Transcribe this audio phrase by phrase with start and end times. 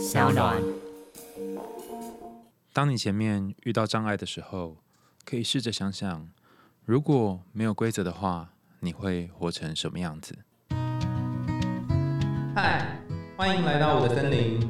[0.00, 0.56] 小暖。
[2.72, 4.78] 当你前面遇到障碍的时候，
[5.26, 6.26] 可以试着想想，
[6.86, 8.48] 如果没有规则的话，
[8.80, 10.38] 你会活成什么样子？
[12.56, 12.98] 嗨，
[13.36, 14.66] 欢迎来到我的森林，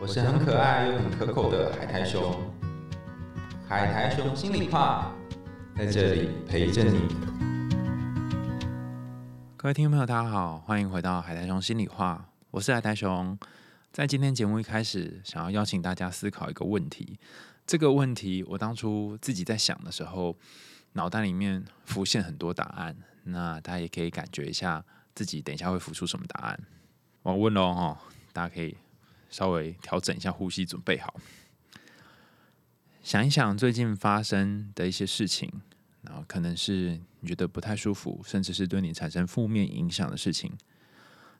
[0.00, 2.32] 我是很可爱又很可口的海苔熊。
[3.68, 5.12] 海苔熊心里话，
[5.76, 7.00] 在这里陪着你。
[9.56, 13.36] 各位听众朋友，大家好，欢迎回到海苔熊心里话，我是海苔熊。
[13.92, 17.18] 在今天节目一开始，想要邀请大家思考一个问题。
[17.66, 20.36] 这个问题，我当初自己在想的时候，
[20.92, 22.96] 脑袋里面浮现很多答案。
[23.24, 26.60] 那大家也可以感觉一下，自己等一下会浮出什么答案。
[27.22, 28.00] 我问喽哈，
[28.32, 28.76] 大家可以
[29.28, 31.12] 稍微调整一下呼吸，准备好，
[33.02, 35.50] 想一想最近发生的一些事情，
[36.02, 40.52] 然后可能是你觉得不太舒服，甚至是对你产生负面影响的事情。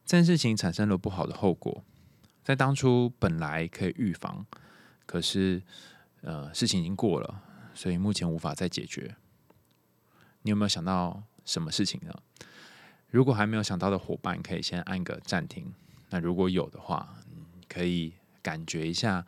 [0.04, 1.84] 这件事情产生了不好的后果。
[2.50, 4.44] 在当初本来可以预防，
[5.06, 5.62] 可是
[6.22, 7.42] 呃事情已经过了，
[7.74, 9.14] 所以目前无法再解决。
[10.42, 12.12] 你有没有想到什么事情呢？
[13.06, 15.72] 如果还没有想到的伙伴，可以先按个暂停。
[16.08, 17.14] 那如果有的话，
[17.68, 19.24] 可以感觉一下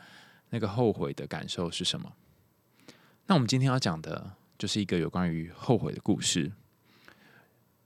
[0.50, 2.12] 那个后悔的感受是什么？
[3.26, 6.50] 那我们今天要讲的就是一个有关于后悔的故事。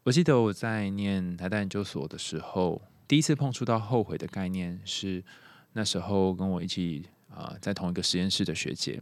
[0.05, 2.81] 我记得我在念台大研究所的时候。
[3.09, 5.23] 第一次碰触到后悔的概念是
[5.73, 9.01] 那时候跟我一起啊在同一个实验室的学姐，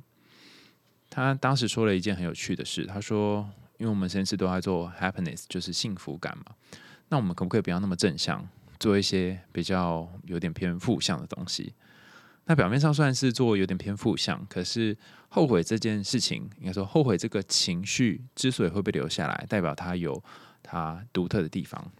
[1.08, 2.84] 她当时说了一件很有趣的事。
[2.86, 6.44] 她说：“因为我们实验室都在做 happiness，就是幸福感嘛，
[7.08, 8.46] 那我们可不可以不要那么正向，
[8.78, 11.74] 做一些比较有点偏负向的东西？
[12.46, 14.94] 那表面上算是做有点偏负向，可是
[15.28, 20.22] 后悔这件事情，应该说后悔这个情绪之所以会被留下来，代表它有
[20.62, 21.90] 它独特的地方，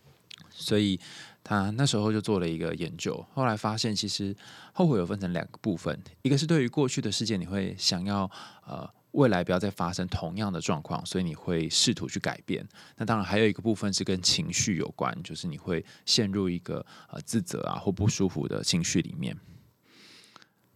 [0.55, 0.99] 所以。”
[1.47, 4.35] 他那时候就做了一个研究，后来发现其实
[4.73, 8.23] 后悔有分成两个部分，一个是对于过去的事件，你会想要
[8.67, 12.67] 呃未来不要再发生同样的状况，所以你会试图去改变。
[12.97, 19.37] 那当然还有一个部分是跟情绪有关，就是你会陷入一个呃自责啊或不舒服的情绪里面。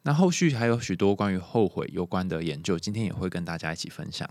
[0.03, 4.29] 那后续还有许多关于后悔有关的研究，今天也会跟大家一起分享。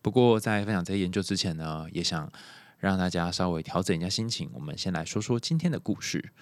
[0.00, 2.32] 不过在分享这些研究之前呢，也想。
[2.78, 4.50] 让大家稍微调整一下心情。
[4.54, 6.32] 我们先来说说今天的故事。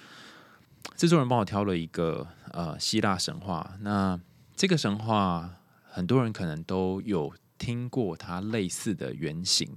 [0.94, 3.76] 制作人帮我挑了一个呃希腊神话。
[3.80, 4.20] 那
[4.54, 9.76] 这个神话很多人可能都有听过它类似的原型。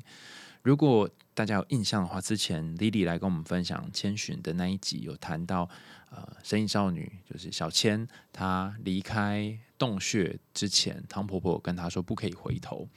[0.62, 5.68] 如果大家有印象的话，之前 Lily 来跟我们分享千寻的那一集，有谈到
[6.12, 12.88] 呃神隐少女就是小千，她离开洞穴之前，汤婆婆跟她说不可以回头，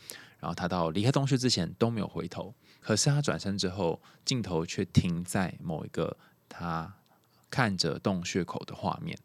[0.40, 2.52] 然后她到离开洞穴之前都没有回头。
[2.82, 6.94] 可是他转身之后，镜头却停在某一个他
[7.48, 9.16] 看着洞穴口的画面。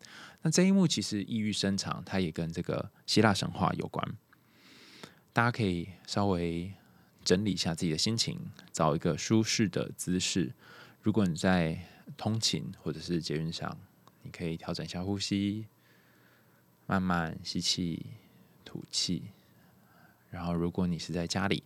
[0.43, 4.15] 那这一幕其实意欲深长，它也跟这个希腊神话有关。
[5.33, 6.71] 大家可以稍微
[7.25, 8.39] 整理一下自己的心情，
[8.71, 10.53] 找一个舒适的姿势。
[11.01, 11.79] 如果你在
[12.15, 13.77] 通勤或者是捷运上，
[14.21, 15.65] 你可以调整一下呼吸，
[16.85, 18.05] 慢慢吸气、
[18.63, 19.23] 吐气。
[20.29, 21.63] 然后，如果你是在家里，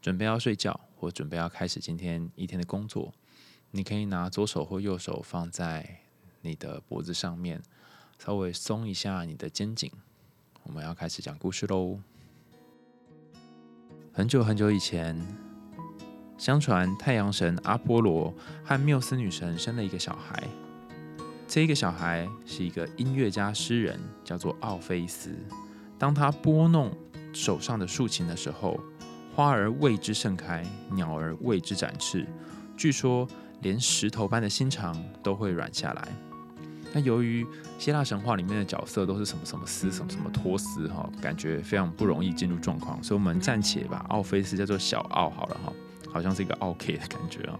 [0.00, 0.80] 准备要睡觉。
[1.00, 3.14] 或准备要开始今天一天的工作，
[3.70, 6.00] 你可以拿左手或右手放在
[6.42, 7.62] 你的脖子上面，
[8.18, 9.90] 稍微松一下你的肩颈。
[10.64, 11.98] 我们要开始讲故事喽。
[14.12, 15.26] 很久很久以前，
[16.36, 20.46] 相传太阳神阿波罗和缪斯女神生了一个小孩。
[21.48, 25.34] 这一个小孩是一个音乐家诗人，叫做奥菲斯。
[25.98, 26.94] 当他拨弄
[27.32, 28.78] 手上的竖琴的时候，
[29.34, 32.26] 花儿为之盛开，鸟儿为之展翅。
[32.76, 33.26] 据说，
[33.62, 36.08] 连石头般的心肠都会软下来。
[36.92, 37.46] 那由于
[37.78, 45.72] 希腊神话里面的角色都是什么什么斯，什么什么托斯，哈，感觉非常不容易进入状况，所以我们暂且把奥菲斯叫做小奥好了，哈，
[46.12, 47.58] 好像是一个奥 K 的感觉啊。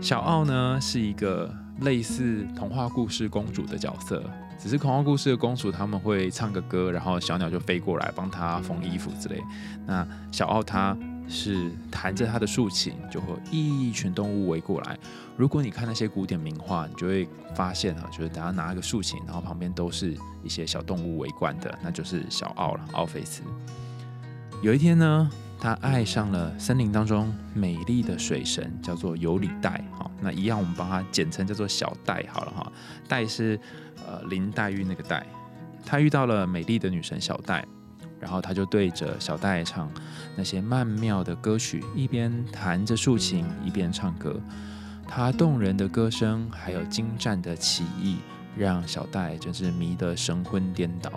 [0.00, 4.28] 小奥呢，是一个类似童话故事公主的角色。
[4.58, 9.42] 只是童话故事的公主，他们会唱个歌，然后小鸟就飞过来帮她缝衣服之类。
[9.86, 10.96] 那小奥他
[11.28, 14.98] 是弹着他的竖琴，就会一群动物围过来。
[15.36, 23.42] 如果你看那些古典名画，你就会发现啊，就是等下拿一个竖琴，然后旁边都是一些小动物围观的，那就是小奥了，奥菲斯。
[24.62, 25.30] 有一天呢，
[25.64, 29.82] 他爱上了森林当中美丽的水神，叫做尤里黛。
[29.92, 32.72] 好，那一样我们帮他简称叫做小黛好了哈。
[33.08, 33.58] 黛是。
[34.06, 35.24] 呃，林黛玉那个黛，
[35.86, 37.64] 他遇到了美丽的女神小黛，
[38.20, 39.90] 然后他就对着小黛唱
[40.36, 44.38] 那些曼妙的歌曲，一边弹着竖琴，一边唱歌。
[45.08, 48.18] 他动人的歌声，还有精湛的棋艺，
[48.54, 51.10] 让小戴真是迷得神魂颠倒。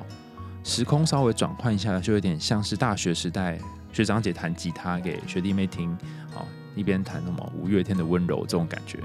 [0.64, 3.60] 时空稍微转换一下，就有点像是大学时代
[3.92, 5.92] 学长姐弹吉他给学弟妹听，
[6.36, 6.46] 哦，
[6.76, 9.00] 一边弹什么五月天的温柔这种感觉。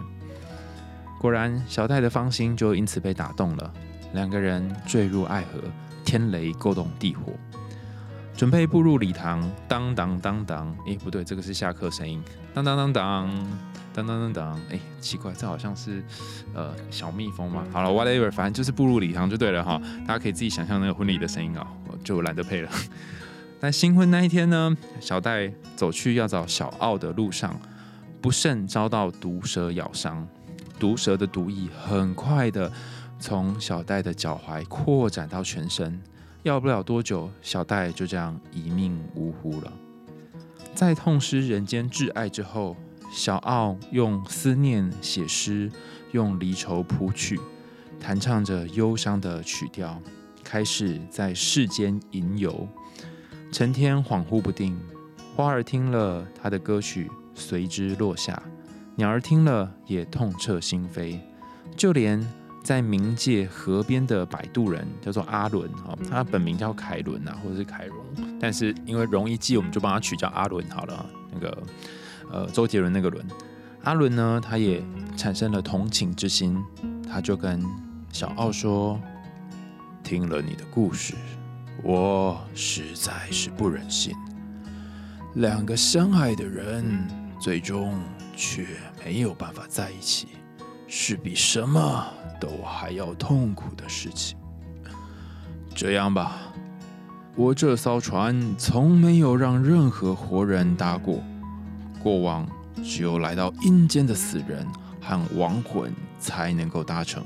[1.21, 3.73] 果然，小戴的芳心就因此被打动了，
[4.13, 5.61] 两个人坠入爱河，
[6.05, 7.33] 天雷勾动地火，
[8.37, 9.49] 准备步入礼堂。
[9.69, 12.21] 当当当当，诶，不对，这个是下课声音。
[12.53, 13.31] 当当当当，
[13.95, 16.03] 当当当当，诶，奇怪，这好像是
[16.55, 17.65] 呃小蜜蜂吗？
[17.73, 19.81] 好了，whatever，反正就是步入礼堂就对了哈。
[20.07, 22.71] 大家可以自己想象那个婚礼的声音啊，我就懒得配了。
[23.63, 27.57] 在新婚那一天呢，小戴走去要找小奥的路上，
[28.21, 30.27] 不慎遭到毒蛇咬伤。
[30.81, 32.73] 毒蛇的毒液很快的
[33.21, 36.03] 从小戴的脚踝扩展到全身，
[36.43, 39.73] 要不了多久，小戴就这样一命呜呼了。
[40.75, 42.77] 在痛失人间挚爱之后，
[43.13, 45.71] 小奥用思念写诗，
[46.11, 47.39] 用离愁谱曲，
[48.01, 50.03] 弹唱着忧伤的曲调，
[50.43, 52.69] 开始在世间吟游。
[53.53, 54.75] 成天恍惚不定，
[55.37, 58.43] 花儿听了他的歌曲，随之落下。
[58.97, 61.21] 鸟儿听了也痛彻心扉，
[61.77, 62.27] 就连
[62.65, 67.99] 在冥界河边的摆渡人叫做阿伦啊，他本名叫凯伦啊，或者是凯荣，
[68.41, 71.05] 但是因为容易记，我们就帮他取叫阿伦好了。
[71.31, 71.63] 那个
[72.31, 73.23] 呃，周杰伦那个伦，
[73.83, 74.83] 阿伦呢，他也
[75.15, 76.59] 产生了同情之心，
[77.07, 77.63] 他就跟
[78.11, 78.99] 小奥说
[80.03, 81.15] ：“听了你的故事，
[81.83, 84.15] 我实在是不忍心，
[85.35, 86.85] 两个相爱的人
[87.41, 87.99] 最终。”
[88.35, 88.67] 却
[89.05, 90.29] 没有办法在一起，
[90.89, 92.07] 是比什么
[92.41, 94.39] 都还要痛苦的事情。
[95.75, 96.39] 这样吧，
[97.37, 101.23] 我这艘船从没有让任何活人搭过，
[102.03, 102.49] 过往
[102.83, 104.67] 只有来到阴间的死人
[105.01, 107.23] 和亡魂才能够搭乘。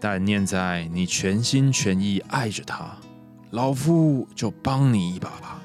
[0.00, 2.96] 但念在你全心全意爱着他，
[3.50, 5.58] 老夫就帮你一把吧。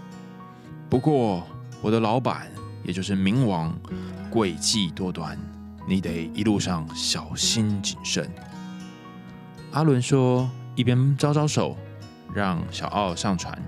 [0.89, 1.45] 不过，
[1.81, 2.49] 我的老板，
[2.83, 3.75] 也就是冥王。
[4.31, 5.37] 诡计多端，
[5.87, 8.27] 你得一路上小心谨慎。
[9.71, 11.77] 阿伦说，一边招招手，
[12.33, 13.61] 让小奥上船。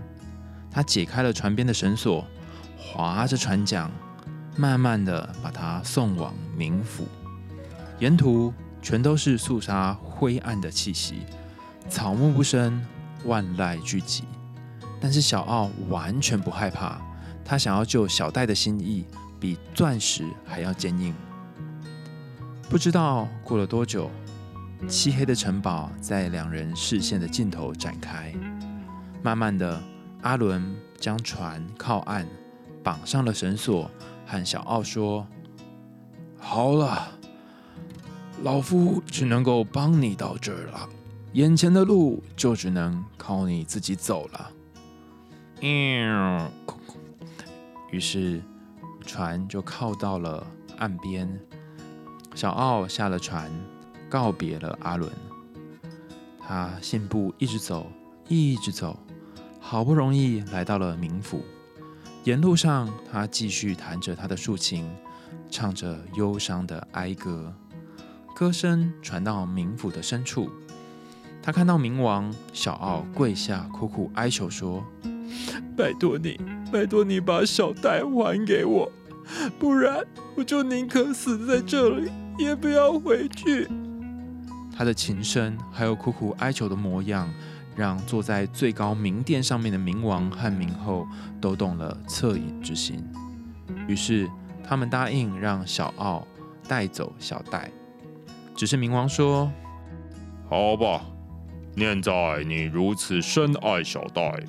[0.71, 2.25] 他解开了船边的绳索，
[2.77, 3.91] 划着船桨，
[4.55, 7.05] 慢慢的把他送往冥府。
[7.99, 11.21] 沿途全都是肃杀灰暗的气息，
[11.89, 12.83] 草木不生，
[13.25, 14.21] 万籁俱寂。
[14.99, 16.99] 但是小奥完全不害怕，
[17.43, 19.05] 他想要救小戴的心意。
[19.37, 21.13] 比钻石还要坚硬。
[22.67, 24.09] 不知道过了多久，
[24.87, 28.33] 漆黑的城堡在两人视线的尽头展开。
[29.21, 29.79] 慢慢的，
[30.21, 32.25] 阿伦将船靠岸，
[32.81, 33.91] 绑上了绳索，
[34.25, 35.27] 和小奥说
[36.39, 37.11] ：“好了，
[38.41, 40.89] 老夫只能够帮你到这儿了，
[41.35, 44.51] 眼前的路就只能靠你自己走了。”
[47.91, 48.41] 于是。
[49.07, 50.45] 船就靠到了
[50.79, 51.39] 岸边，
[52.33, 53.51] 小奥下了船，
[54.09, 55.11] 告别了阿伦。
[56.39, 57.85] 他信步一直走，
[58.27, 58.97] 一直走，
[59.59, 61.45] 好不容易来到了冥府。
[62.23, 64.89] 沿路上，他继续弹着他的竖琴，
[65.51, 67.53] 唱着忧伤的哀歌。
[68.35, 70.49] 歌声传到冥府的深处，
[71.45, 74.83] 他看到冥王小奥跪下，苦苦哀求说。
[75.77, 76.39] 拜托你，
[76.71, 78.91] 拜托你把小戴还给我，
[79.59, 80.03] 不然
[80.35, 82.09] 我就宁可死在这里，
[82.39, 83.69] 也不要回去。
[84.75, 87.31] 他的琴声还有苦苦哀求的模样，
[87.75, 91.07] 让坐在最高冥殿上面的冥王和冥后
[91.39, 93.03] 都动了恻隐之心。
[93.87, 94.27] 于是
[94.63, 96.25] 他们答应让小奥
[96.67, 97.69] 带走小戴。
[98.55, 99.51] 只是冥王说
[100.49, 101.05] ：“好吧，
[101.75, 104.43] 念在你如此深爱小戴。”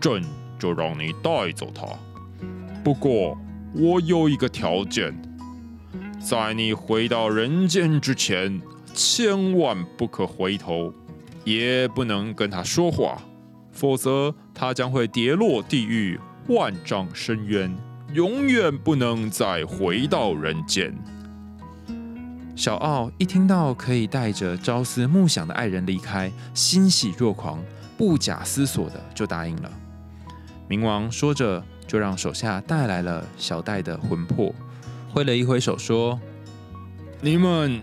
[0.00, 0.22] 朕
[0.58, 1.86] 就让你带走他。
[2.82, 3.36] 不过，
[3.74, 5.14] 我有一个条件，
[6.18, 8.58] 在你回到人间之前，
[8.94, 10.90] 千万不可回头，
[11.44, 13.20] 也不能跟他说话，
[13.70, 17.70] 否则他将会跌落地狱万丈深渊，
[18.14, 20.94] 永远不能再回到人间。
[22.60, 27.58] 小奥一听到可以带着朝思暮想的爱人离开，欣喜若狂，
[27.96, 29.72] 不假思索的就答应了。
[30.68, 34.54] 冥王说着，就让手下带来了小戴的魂魄，
[35.10, 36.20] 挥了一挥手说
[37.22, 37.80] ：“你们，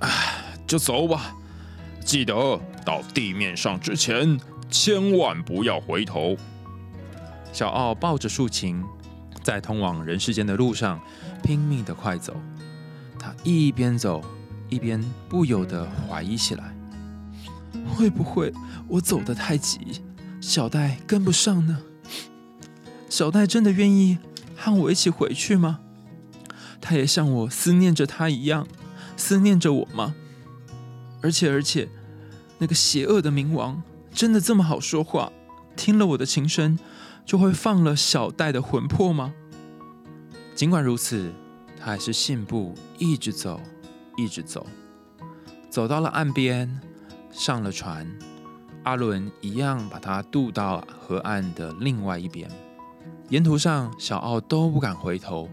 [0.00, 0.10] 啊，
[0.66, 1.36] 就走吧。
[2.04, 4.36] 记得到地面上之前，
[4.68, 6.36] 千万不要回头。”
[7.54, 8.82] 小奥抱着竖琴，
[9.44, 11.00] 在通往人世间的路上
[11.44, 12.34] 拼命的快走。
[13.26, 14.22] 他一边走，
[14.68, 16.76] 一边不由得怀疑起来：
[17.88, 18.52] 会不会
[18.86, 20.00] 我走得太急，
[20.40, 21.82] 小戴跟不上呢？
[23.08, 24.18] 小戴真的愿意
[24.54, 25.80] 和我一起回去吗？
[26.80, 28.68] 他也像我思念着他一样
[29.16, 30.14] 思念着我吗？
[31.20, 31.88] 而且，而且，
[32.58, 35.32] 那个邪恶的冥王真的这么好说话？
[35.74, 36.78] 听了我的琴声，
[37.24, 39.34] 就会放了小戴的魂魄吗？
[40.54, 41.32] 尽管如此，
[41.80, 43.60] 他还是信步一直走，
[44.16, 44.66] 一直走，
[45.68, 46.80] 走到了岸边，
[47.30, 48.06] 上了船。
[48.84, 52.48] 阿伦一样把他渡到河岸的另外一边。
[53.30, 55.48] 沿途上，小奥都不敢回头，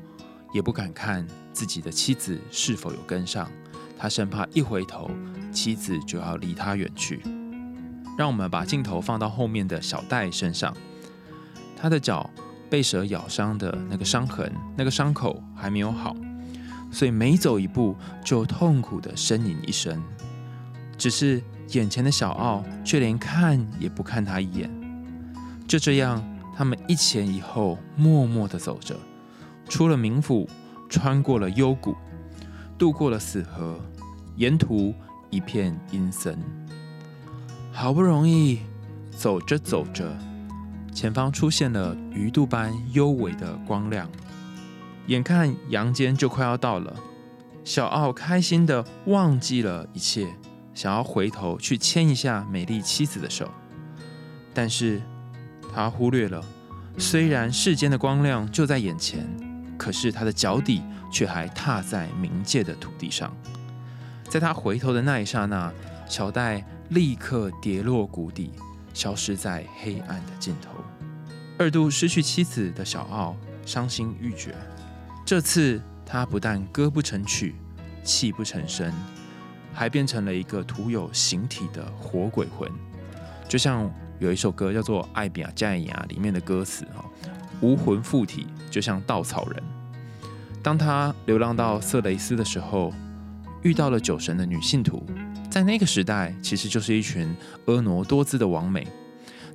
[0.54, 3.50] 也不敢看自己的妻子是否有跟上。
[3.98, 5.10] 他生怕一回头，
[5.52, 7.22] 妻子就要离他远去。
[8.16, 10.72] 让我们把镜头放到后面的小戴身上，
[11.76, 12.30] 他的脚
[12.70, 16.16] 被蛇咬伤的那个伤痕，那个伤口还没有好，
[16.94, 20.02] 所以每走一步就痛苦的呻吟一声。
[20.98, 24.70] 只是眼前的小奥却连看也不看他一眼。
[25.68, 26.24] 就这样，
[26.56, 28.96] 他们一前一后默默的走着，
[29.68, 30.48] 出了冥府，
[30.88, 31.96] 穿过了幽谷，
[32.78, 33.80] 渡过了死河，
[34.36, 34.94] 沿途
[35.32, 36.38] 一片阴森。
[37.72, 38.60] 好不容易
[39.10, 40.16] 走着走着，
[40.94, 44.08] 前方出现了鱼肚般幽微的光亮，
[45.08, 46.96] 眼看阳间就快要到了，
[47.64, 50.28] 小奥开心的忘记了一切，
[50.74, 53.50] 想要回头去牵一下美丽妻子的手，
[54.54, 55.02] 但是
[55.74, 56.44] 他忽略了，
[56.98, 59.28] 虽然世间的光亮就在眼前，
[59.78, 60.82] 可是他的脚底
[61.12, 63.36] 却还踏在冥界的土地上，
[64.30, 65.72] 在他回头的那一刹那，
[66.08, 66.66] 小戴。
[66.90, 68.52] 立刻跌落谷底，
[68.94, 70.70] 消失在黑暗的尽头。
[71.58, 74.54] 二度失去妻子的小奥伤心欲绝。
[75.26, 77.56] 这次他不但歌不成曲，
[78.04, 78.94] 泣不成声，
[79.74, 82.70] 还变成了一个徒有形体的活鬼魂。
[83.48, 83.90] 就像
[84.20, 87.06] 有一首歌叫做《爱比亚加雅》里面的歌词啊，
[87.62, 89.64] 无魂附体，就像稻草人。
[90.62, 92.94] 当他流浪到色雷斯的时候，
[93.62, 95.06] 遇到了酒神的女信徒。
[95.50, 97.34] 在那个时代，其实就是一群
[97.66, 98.88] 婀娜多姿的王美。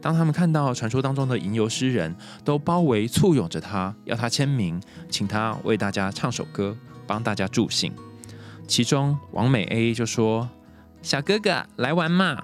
[0.00, 2.14] 当他们看到传说当中的吟游诗人
[2.44, 6.76] 都包围簇拥着他，要他签名，请他为大家唱首歌，
[7.06, 7.92] 帮大家助兴。
[8.66, 10.48] 其中，王美 A 就说
[11.02, 12.42] ：“小哥哥来玩嘛。”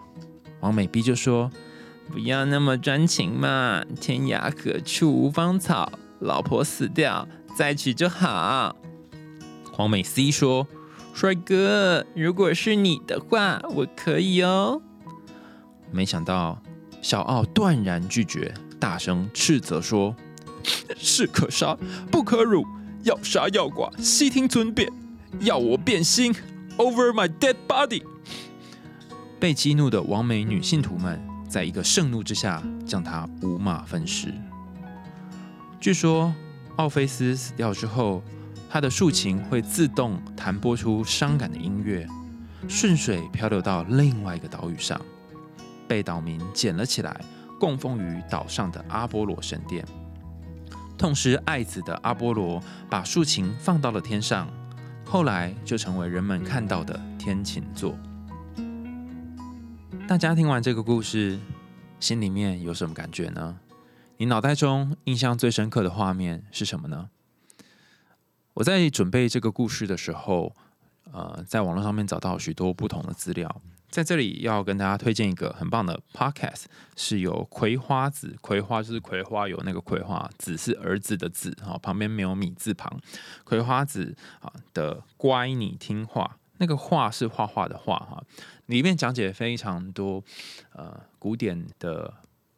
[0.61, 1.51] 王美 B 就说
[2.11, 8.75] ：“不要那么专情嘛，天涯何处无芳草，老婆死掉再娶就好。”
[9.73, 10.67] 黄美 C 说。
[11.17, 14.83] 帅哥，如果是你的话，我可以哦。
[15.93, 16.61] 没想到
[17.05, 20.17] 小奥断然拒绝，大声斥责说
[20.97, 21.77] ：“士可杀，
[22.11, 22.65] 不可辱，
[23.03, 24.91] 要杀要剐，悉听尊便，
[25.41, 26.35] 要我变心
[26.79, 28.03] ，over my dead body。”
[29.39, 34.33] 被激怒的王美女信徒们，在一个盛怒之下，将他五马分尸。
[35.79, 36.35] 据说
[36.77, 38.23] 奥菲斯死掉之后。
[38.71, 42.05] 他的竖琴会自动弹拨出伤感的音乐，
[42.67, 45.01] 顺水漂流到另外一个岛屿上，
[45.89, 47.21] 被岛民捡了起来，
[47.59, 49.85] 供奉于岛上的阿波罗神殿。
[50.97, 54.49] 痛失爱子的阿波罗把竖琴放到了天上，
[55.05, 57.99] 后来就成为人们看到的天琴座。
[60.07, 61.39] 大家听完这个故事，
[61.99, 63.59] 心里面有什么感觉呢？
[64.17, 67.11] 你脑袋中印象最深刻的画面是什么呢？
[68.55, 70.55] 我在准备这个故事的时候，
[71.11, 73.61] 呃，在网络上面找到许多不同的资料，
[73.95, 76.65] 在这里要跟大家推荐一个很棒的 podcast，
[76.97, 82.93] 是由葵花籽，葵花就是葵花有那个葵花，籽是儿子的子，哈，旁边没有米字旁，
[83.45, 88.21] 葵花籽啊的乖你听话，那个画是画画的画哈，
[88.67, 90.25] 里面讲解非常多
[90.73, 92.15] 呃古典的。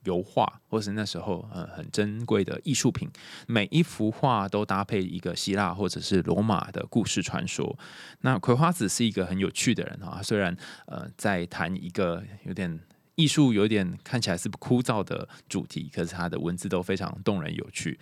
[0.07, 3.11] 油画，或是那时候呃很珍贵的艺术品，
[3.47, 7.79] 每一幅画都搭配一个希腊或者是罗马的故事传说。
[8.23, 12.81] 那葵花子是一个很有趣的人啊，虽然呃在谈一个有点
[13.17, 17.99] 艺术、有点看起来是不枯燥的主题，可是他的文字都非常动人有趣。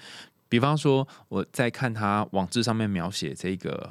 [0.49, 3.90] 比方说，我在看他网志上面描写这个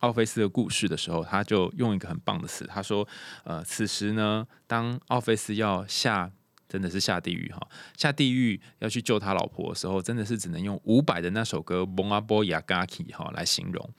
[0.00, 3.06] 奥菲斯的故事的时候，他就用一个很棒的词，他说：
[3.44, 6.30] 呃，此时呢，当奥菲斯要下。
[6.70, 7.60] 真的是下地狱哈！
[7.96, 13.90] 下地狱要去救他老婆的时候，真的是只能用五百的那首歌《蒙阿波雅嘎奇》哈来形容。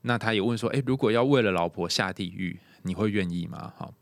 [0.00, 3.92] 那他也问说：“诶，如果要为了老婆下地狱，你会愿意吗？”哈，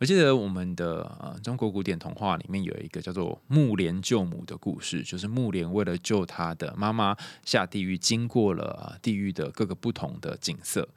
[0.00, 10.88] 我记得我们的中国古典童话里面有一个叫做木莲救母的故事，就是木莲为了救他的妈妈下地狱，经过了地狱的各个不同的景色。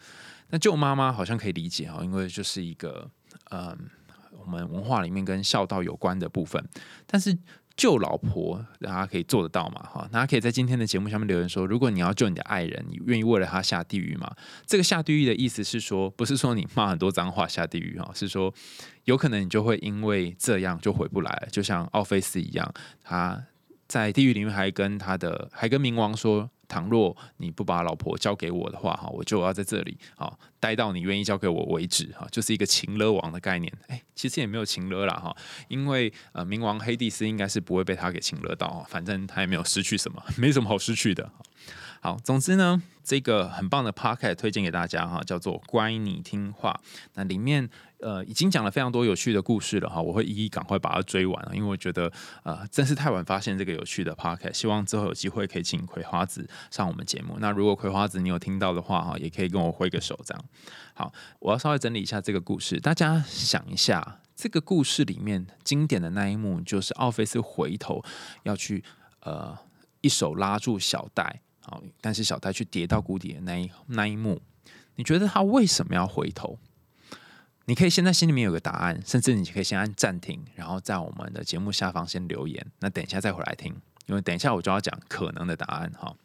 [0.51, 3.11] 那救妈妈好像可以理解哈，因为就是一个
[3.51, 3.77] 嗯。
[4.45, 6.63] 我们文化里面跟孝道有关的部分，
[7.05, 7.37] 但是。
[7.77, 9.83] 救老婆，大家可以做得到嘛？
[9.83, 14.33] 哈，大家可以在今天的节目下面留言说，如果你要救你的爱人，你愿意为了他下地狱吗？
[14.65, 18.53] 这个下地狱的意思是说，不是说你骂很多脏话下地狱哈，是说
[19.03, 22.73] 有可能你就会因为这样就回不来，就像奥菲斯一样，
[23.03, 23.43] 他
[23.89, 26.49] 在地狱里面还跟他的还跟冥王说。
[26.67, 33.71] 倘若你不把老婆交给我的话，哈，我就要在这里，好待到你愿意交给我为止，哈，就是一个情勒王的概念。
[33.87, 35.35] 哎，其实也没有情勒啦，哈，
[35.67, 41.31] 因为呃，冥王黑帝斯应该是不会被他给情勒到，反正他也没有失去什么，没什么好失去的。
[42.01, 46.79] 好，总之呢，这个很棒的 p o c k e t 推荐给大家哈，叫做乖你听话。
[47.15, 47.67] 那里面
[48.05, 52.11] 呃已经讲了非常多有趣的故事了哈，我会一一赶快把它追完因为我觉得
[52.43, 57.37] 呃真是太晚发现这个有趣的 p o c k e t 希望之后有机会可以请葵花子上我们节目。
[57.39, 60.45] 那如果葵花子你有听到的话哈，也可以跟我挥个手这样。
[60.93, 68.03] 好，我要稍微整理一下这个故事，大家想一下，这个故事里面经典的那一幕就是奥菲斯回头
[68.43, 68.83] 要去
[69.21, 69.57] 呃
[70.01, 71.41] 一手拉住小戴。
[71.61, 74.39] 好，但是小戴去跌到谷底的那一那一幕，
[74.97, 76.59] 你觉得他为什么要回头？
[77.65, 82.65] 你可以现在心里面有个答案，甚至你可以先按暂停，然后在我们的节目下方先留言。
[82.79, 86.15] 那等一下再回来听，因为等一下我就要讲可能的答案哈。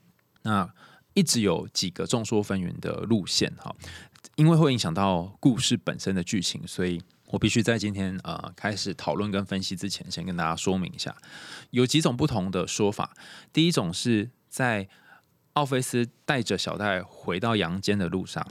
[0.43, 0.71] 那
[1.15, 3.75] 一直有几个众说纷纭的路线哈，
[4.37, 11.17] 因为会影响到故事本身的剧情，所以我必须在今天呃开始讨论跟分析之前，先跟大家说明一下，
[11.71, 13.15] 有几种不同的说法。
[13.53, 14.89] 第一种是在
[15.55, 18.47] 奥菲斯带着小戴回到阳间的路上，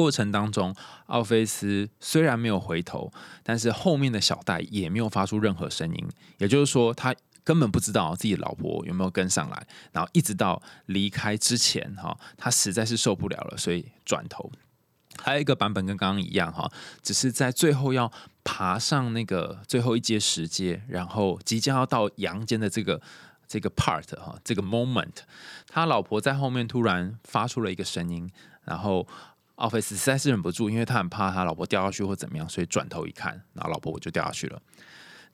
[0.00, 0.74] 过程当中，
[1.08, 7.14] 奥菲斯虽然没有回头，但是后面的小戴也没有发出任何声音，也就是说，他
[7.44, 9.66] 根本不知道自己老婆有没有跟上来。
[9.92, 14.50] 然后一直到离开之前，哈，他实在是受不了了，所以转头。
[15.18, 18.10] 还有一个版本跟刚刚一样，哈，只是在最后要
[18.42, 23.02] 爬上那个最后一阶石阶，然后即将要到阳间的这个。
[23.52, 25.24] 这个 part 哈，这个 moment，
[25.66, 28.30] 他老婆在后面突然发出了一个声音，
[28.64, 29.08] 然后
[29.60, 34.60] 奥菲斯实在是忍不住，因为他很怕他老婆掉下去或怎么样，所以转头一看，然后老婆我就掉下去了。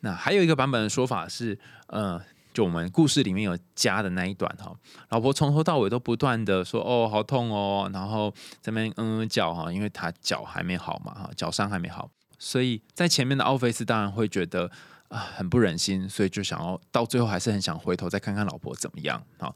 [0.00, 2.20] 那还有一个版本的说法是，呃，
[2.52, 4.74] 就我们故事里面有加的那一段哈，
[5.08, 14.70] 老婆从头到尾都不断的说哦好痛哦，然后这边嗯嗯叫哈，因为他脚还没好嘛哈，脚伤还没好，所以在前面的奥菲斯当然会觉得。
[15.08, 19.54] 啊，很不忍心，所以就想要到最后还是很想回头再看看老婆怎么样啊？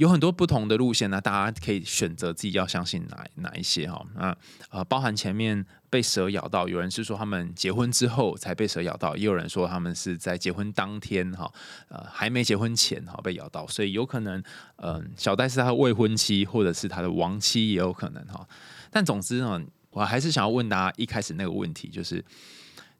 [0.00, 4.02] 有很多不同的路线呢，大家可以选择自己要相信哪哪一些哈。
[4.14, 4.34] 那
[4.70, 11.52] 呃，包含前面被蛇咬到，有人是说他们结婚之后才被蛇咬到，也有人说他们是在结婚当天哈，
[11.88, 14.42] 呃，还没结婚前哈被咬到，所以有可能
[14.76, 18.48] 嗯，小戴是他的未婚妻，或者是他的亡妻也有可能哈。
[18.90, 22.24] 但总之呢，我还是想要问大家一开始那个问题，就是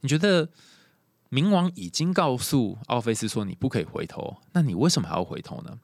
[0.03, 0.47] 你觉得？
[1.33, 5.79] 冥王已经告诉奥菲斯说：“你不可以回头。”那你为什么还要回头呢？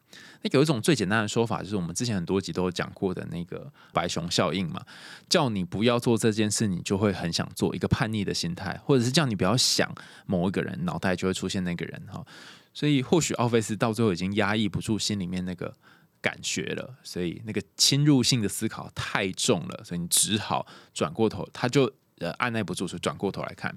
[0.52, 4.84] 有一种最简单的说法，就是我们之前很多集都有讲过的那个白熊效应嘛，
[5.28, 9.92] 叫你不要做这件事，你就会很想做，一个叛逆的心态，或者是叫你不要想
[10.26, 12.24] 某一个人，脑袋就会出现那个人哈。
[12.72, 15.74] 所以或许奥菲斯到最后已经压抑不住心里面那个
[16.20, 23.74] 感觉了，所以那个侵入性的思考太重了，所以你只好转过头，他就呃按耐不住，所以转过头来看。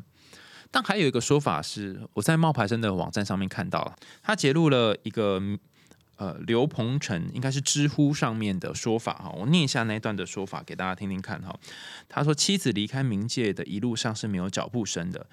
[0.72, 5.42] 但还有一个说法是，我在冒牌生的网站上面看到，他揭露了一个
[6.20, 11.58] 呃刘鹏程应该是知乎上面的说法哈，我念一下那一段的说法给大家听听看哈。
[12.10, 15.28] 他说，妻子离开冥界的一路上是没有脚步声的，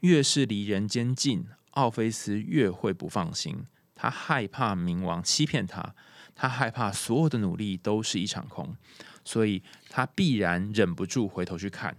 [0.00, 5.94] 越是离人间近，奥菲斯越会不放心，他害怕冥王欺骗他，
[6.34, 8.74] 他害怕所有的努力都是一场空，
[9.22, 11.94] 所以他必然忍不住回头去看，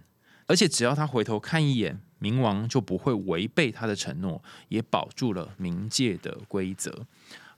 [0.48, 2.00] 而且只要他回头看一眼。
[2.20, 7.06] 冥王就不会违背他的承诺，也保住了冥界的规则。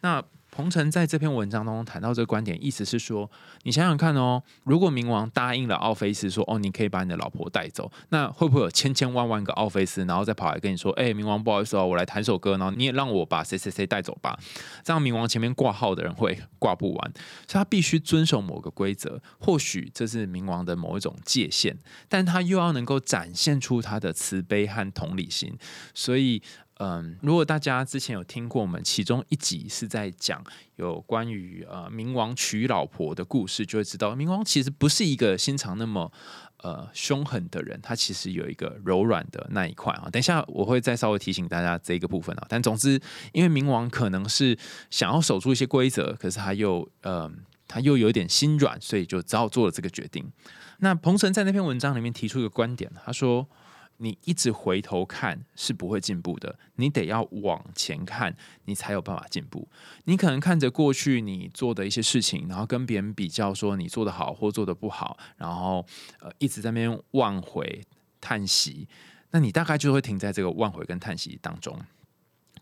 [0.02, 0.22] 那。
[0.54, 3.28] 彭程在这篇文章当中谈到这个观点，意思是说，
[3.64, 14.38] 你想想看哦，如果冥王答应了奥菲斯说，哦，你可以把你的老婆带走，那会不会有千千万万个奥菲斯，然后再跑来跟你说，哎，冥王不好意思哦，我来弹首歌，然后你也让我把谁谁谁带走吧？
[14.84, 17.12] 这样冥王前面挂号的人会挂不完，
[17.48, 19.20] 所以他必须遵守某个规则。
[19.40, 21.76] 或许这是冥王的某一种界限，
[22.08, 25.58] 但他又要能够展现出他的慈悲和同理心，
[25.92, 26.40] 所以。
[26.78, 30.42] 嗯，如果大家之前有听过我们其中一集是在讲
[30.74, 36.12] 有关于呃冥王娶老婆的故事，就会知道冥王其实不是一个心肠那么
[36.56, 40.08] 呃凶狠的人，他其实有一个柔软的那一块啊。
[40.10, 42.46] 等一下我会再稍微提醒大家这一个部分啊。
[42.48, 43.00] 但总之，
[43.32, 44.58] 因为冥王可能是
[44.90, 47.30] 想要守住一些规则，可是他又呃
[47.68, 50.28] 他又有点心软，所以就只好做了这个决定。
[50.78, 53.48] 那彭程在那篇文章里面提出一个观点，他说。
[53.98, 59.68] 你一直回头看是不会进步的，你得要往前看，你才有办法进步。
[60.04, 65.84] 你可能看着过去你做的一些事情，然后跟别人比较，说你做的好或做的不好，然后
[66.20, 67.82] 呃一直在那边挽回
[68.20, 68.88] 叹息，
[69.30, 71.78] 那你大概就会停在这个挽回跟叹息当中。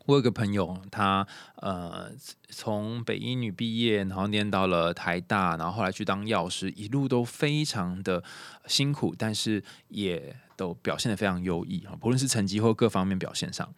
[0.05, 2.11] 我有个朋友，他呃
[2.49, 8.21] 从北医女毕业，然后念到了台大，然后后来去当药师，一路都非常的
[8.67, 13.73] 辛苦，但是也都表现的非常优异啊，不论是成绩或各方面表现上。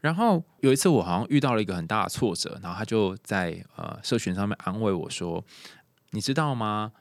[0.00, 5.44] 然后有一次我好像遇到了一个很大的挫折，然后他就在呃社群上面安慰我说
[6.12, 6.92] ：“你知道吗？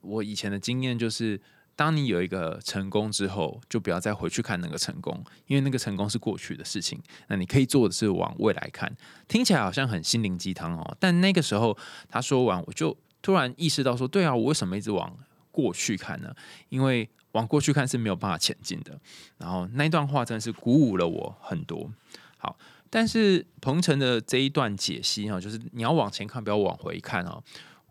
[0.00, 1.40] 我以前的经验就是。”
[1.74, 7.00] 当你有一个成功之后，就不要再回去看那个成功，因为那个成功是过去的事情。
[7.28, 8.94] 那你可以做的是往未来看。
[9.26, 11.76] 听起来好像很心灵鸡汤哦，但那个时候
[12.10, 15.16] 他说完，我就突然意识到说：对啊，我为什么一直往
[15.50, 16.32] 过去看呢？
[16.68, 18.98] 因为往过去看是没有办法前进的。
[19.36, 21.90] 然后那一段话真的是鼓舞了我很多。
[22.38, 22.56] 好，
[22.88, 27.42] 但是鹏程的这一段解析哈，就是你要往前看，不要往回看哦。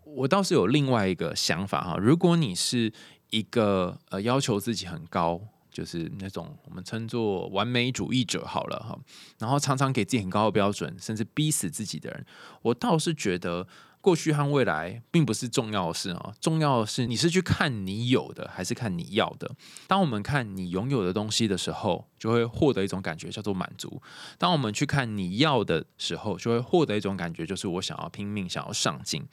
[0.04, 2.92] 我倒是有另外一个想法哈，如果你是。
[3.32, 8.94] 一个呃要求自己很高，就是那种我们称作完美主义者好了哈，
[9.38, 12.26] 然后常常给自己很高的标准，甚至逼死自己的人，
[12.60, 13.66] 我倒是觉得
[14.02, 19.50] 过去和未来并不是重要的事啊，重要的是你是去看你有的还是看你要的。
[19.86, 24.02] 当我们看你拥有的东西的时候，就会获得一种感觉叫做满足；
[24.36, 29.24] 当我们去看你要的时候，就会获得一种感觉，就是我想要拼命，想要上进。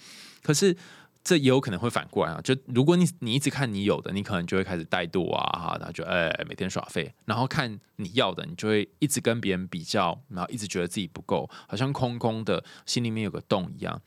[0.41, 0.77] 可是。
[1.21, 2.39] 这也有可能会反过来啊！
[2.41, 14.01] 就如果你你一直看你有的，你可能就会开始怠惰啊，哈，然后就哎每天耍废，然后看你要的，你就会一直跟别人比较，然后一直觉得自己不够，好像空空的，心里面有个洞一样。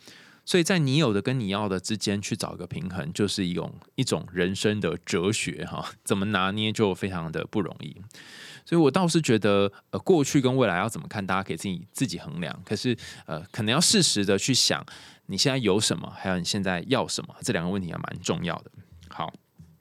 [0.44, 7.96] 所以在你有的跟你要的之间去找一个平衡，就是一种一种人生的哲学哈，怎么拿捏就非常的不容易。
[8.64, 12.62] 所以我倒是觉得，呃，过去跟未来要怎么看，大家可以自己自己衡量。
[12.64, 14.85] 可是，呃，可能要适时的去想。
[15.26, 16.12] 你现在有什么？
[16.16, 17.35] 还有你现在要什么？
[17.40, 18.70] 这两个问题还蛮重要的。
[19.09, 19.33] 好，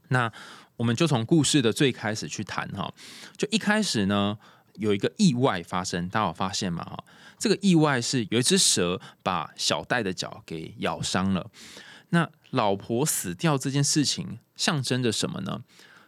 [0.10, 0.32] 那
[0.78, 2.92] 我们就从故事的最开始去谈哈。
[3.38, 4.38] 就一开始呢，
[4.76, 6.84] 有一个意外发生，大家有发现吗？
[6.84, 7.04] 哈，
[7.42, 11.50] 这个意外是有一只蛇把小戴的脚给咬伤了。
[12.10, 15.64] 那老婆死掉这件事情象征着什么呢？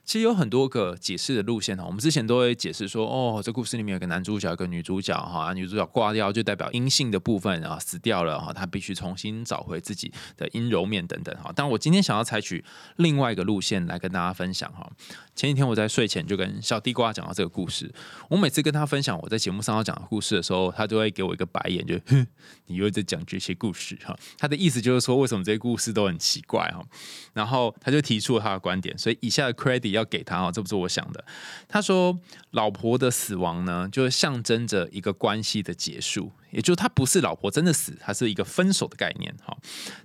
[0.05, 11.53] 其实有很多个解释的路线哈，我们之前都会解释说，哦，这故事里面有个男主角，一个女主角哈，女主角挂掉就代表阴性的部分啊死掉了哈，她必须重新找回自己的阴柔面等等哈。
[11.55, 12.63] 但我今天想要采取
[12.97, 14.91] 另外一个路线来跟大家分享哈。
[15.35, 17.91] 前几天我在睡前就跟小地瓜讲到这个故事，
[18.29, 22.27] 我每次跟他分享我在节目上要讲的故事的时候，他都会给我一个白眼，就哼，
[22.65, 24.13] 你又在讲这些故事哈。
[24.37, 26.83] 他的意思就是说，为什么这些故事都很奇怪哈？
[27.31, 29.92] 然后他就提出了他的观点，所以以下的 credit。
[29.93, 31.23] 要给他哦，这不是我想的。
[31.67, 32.19] 他说，
[32.51, 39.35] 老婆的死亡呢，就象征着一个关系的结束，也就他不是老婆真的死，他是一个分手的概念。
[39.43, 39.57] 哈，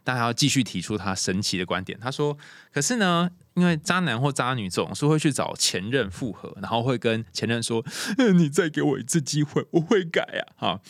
[0.03, 1.97] 但他要继续提出他神奇的观点。
[2.01, 2.37] 他说，
[2.73, 3.31] 可是呢。
[3.55, 7.85] 因为渣男或渣女总是会去找前任复合，然后会跟前任说
[8.37, 10.81] ：“你再给我一次机会，我会改啊！”哈，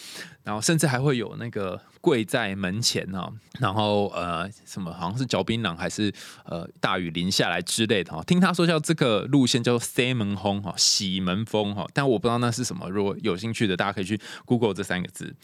[0.42, 3.26] 然后甚至还会有那个跪在门前呢，
[3.58, 6.12] 然后呃，什么好像是嚼槟榔还是
[6.44, 8.22] 呃大雨淋下来之类的哈。
[8.24, 12.86] 听他说叫这个路线叫做塞门轰哈，洗门风哈，但我不知道那是什么。
[12.90, 15.34] 如果有兴趣的，大家可以去 Google 这三个字。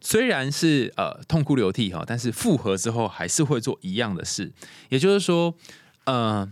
[0.00, 4.52] 虽然是呃痛哭流涕哈，但是复合之后还是会做一样的事，
[4.88, 5.54] 也就是说。
[6.06, 6.46] 呃，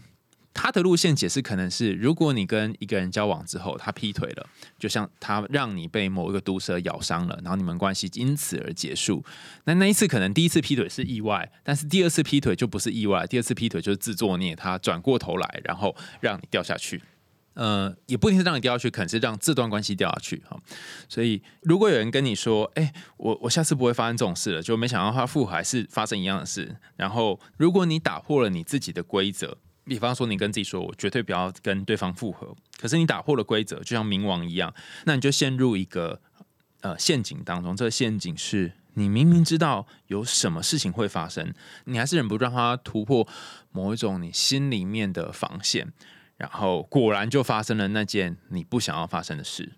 [0.54, 4.46] 他的路线解释可能是，如果你跟一个人交往之后，他劈腿了，
[4.78, 9.22] 就像他让你被某一个毒蛇咬伤了，然后你们关系因此而结束。
[9.64, 17.02] 那那一次可能第一次劈腿是意外，但是第二次劈腿就不是意外，第二次劈腿就是自作孽，他转过头来，然后让你掉下去。
[17.54, 20.58] 呃，也不一定是让你掉下去，可能是让这段关系掉下去哈。
[21.08, 26.76] 所以，如果有人跟你说：“哎，我我下次不会发生这种事了。”就没想到他复合还是发生一样的事。
[26.96, 34.72] 然后，如果你打破了你自己的规则，比方说你跟自己说：“我绝对不要跟对方复合。”可是你打破了规则，就像冥王一样，
[35.04, 36.20] 那你就陷入一个
[36.80, 37.76] 呃陷阱当中。
[37.76, 41.52] 这个陷阱是你明明知道有什么事情会发生，
[41.84, 43.28] 你还是忍不住让他突破
[43.72, 45.92] 某一种你心里面的防线。
[46.42, 49.74] 然后果然就发生了那件你不想要发生的事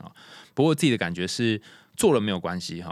[0.00, 0.10] 啊！
[0.54, 1.60] 不过自己的感觉是
[1.94, 2.90] 做了没有关系哈，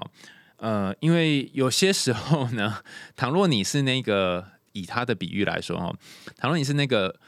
[0.58, 2.82] 呃，因为有些时候呢，
[3.16, 5.90] 倘若你是那个以他的比喻来说哈，
[6.36, 7.18] 倘若你是那个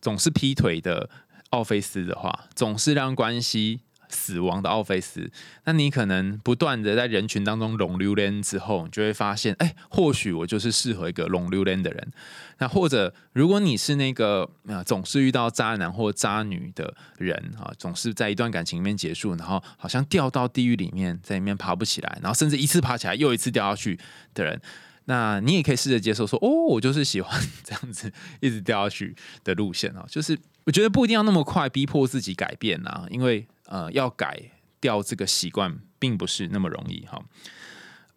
[0.00, 1.08] 总是劈腿的
[1.50, 5.30] 奥菲斯的话，总是让关系死亡的奥菲斯，
[5.64, 12.12] 那你可能不断的在人群当中拢溜连之后，你就会发现，哎，或许我就是适合一个拢溜连的人。
[12.58, 23.98] 那或者，如果你是那个啊总是遇到渣男或渣女的人啊，总是在一段感情里面结束，然后好像掉到地狱里面，在里面爬不起来，然后甚至一次爬起来又一次掉下去
[24.34, 24.60] 的人，
[25.06, 34.38] 那你也可以试着接受说，哦，我就是喜欢这样子一直掉下去的路线啊，就是我觉得不一定要那么快逼迫自己改变啊，因为呃要改
[34.78, 37.22] 掉这个习惯并不是那么容易哈。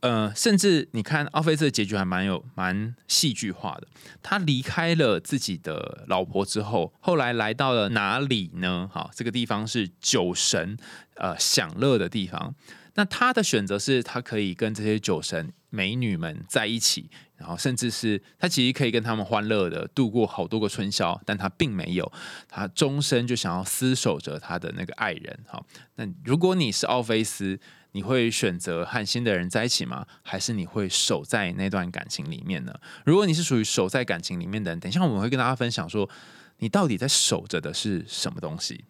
[0.01, 3.87] 呃，甚至你看奥菲斯的结局还蛮有蛮戏剧化的。
[4.21, 8.89] 他离开了自己的老婆之后，后来来到了哪里呢？
[8.91, 10.77] 哈，这个地方是酒神
[11.15, 12.53] 呃享乐的地方。
[12.95, 22.11] 那他的选择是他可以跟这些酒神美女们在一起，然后甚至是他其实可以跟他们欢乐的度过好多个春宵，但他并没有，
[22.47, 25.39] 他终身就想要厮守着他的那个爱人。
[25.47, 25.63] 哈，
[25.95, 27.59] 那如果你是奥菲斯。
[27.95, 30.07] 你会选择和新的人在一起吗？
[30.23, 32.73] 还是你会守在那段感情里面呢？
[33.05, 36.09] 如果你是属于守在感情里面的人，等一下我们会跟大家分享说，
[36.57, 38.85] 你到底在守着的是什么东西。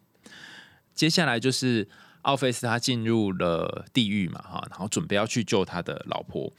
[0.94, 1.86] 接下来就是
[2.24, 6.52] 奥菲斯他进入了地狱嘛，哈，然后准备要去救他的老婆。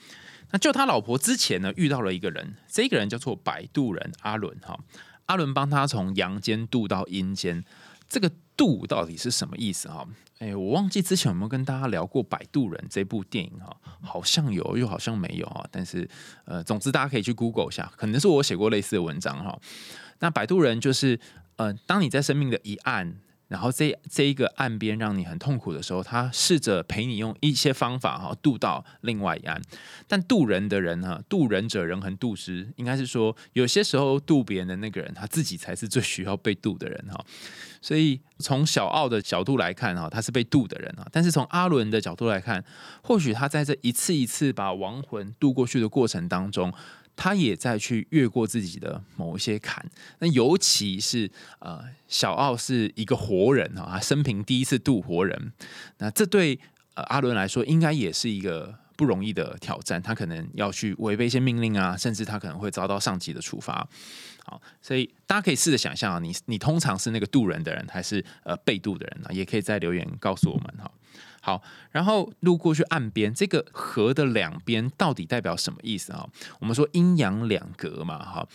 [0.52, 4.80] 那救他老婆之前呢，遇到了一个人，这个人叫做摆渡人阿伦，哈，
[5.26, 7.64] 阿伦帮他从阳间渡到阴间。
[8.08, 10.08] 这个渡到底是什么意思哈？
[10.38, 15.66] 哎，我忘记之前有没有跟大家聊过《摆渡人》这部电影哈，好像有，又好像没有啊。
[15.72, 16.08] 但是
[16.46, 19.60] 呃，总之大家可以去 Google 一下，可能是我写过类似的文章哈。
[20.20, 21.20] 那《摆渡人》就是
[21.56, 23.18] 呃，当你在生命的一岸。
[23.48, 29.62] 然后这这一个岸边让你很痛苦的时候，他试着陪你用一些方法哈渡到另外一岸。
[30.08, 37.24] 但渡人的人哈，渡人者人恒渡之，应该是说有些时候渡别人的那个人，他自己才是最需要被渡的人哈。
[37.82, 41.08] 所以从小奥的角度来看哈，他是被渡的人啊。
[41.12, 42.64] 但是从阿伦的角度来看，
[43.04, 46.74] 或许他在这一次一次把亡魂渡过去的过程当中。
[47.16, 49.86] 他也在去越过自己的某一些坎，
[50.20, 55.54] 那尤其是呃，小奥是一个活人啊，他生平第一次渡活人，
[56.00, 56.60] 那这对
[56.96, 60.02] 呃阿伦来说，应该也是一个不容易的挑战。
[60.02, 63.88] 他可能要去违背一些命令啊，甚至他可能会遭到上级的处罚。
[64.44, 69.30] 好，所以大家可以试着想象啊，你你通常是那个渡人的人，还是呃被渡的人呢？
[69.34, 70.92] 也可以在留言告诉我们哈。
[71.46, 76.28] 好，然后路过去岸边，这个河的两边到底代表什么意思啊？
[76.60, 78.48] 我们说阴阳两隔嘛，哈，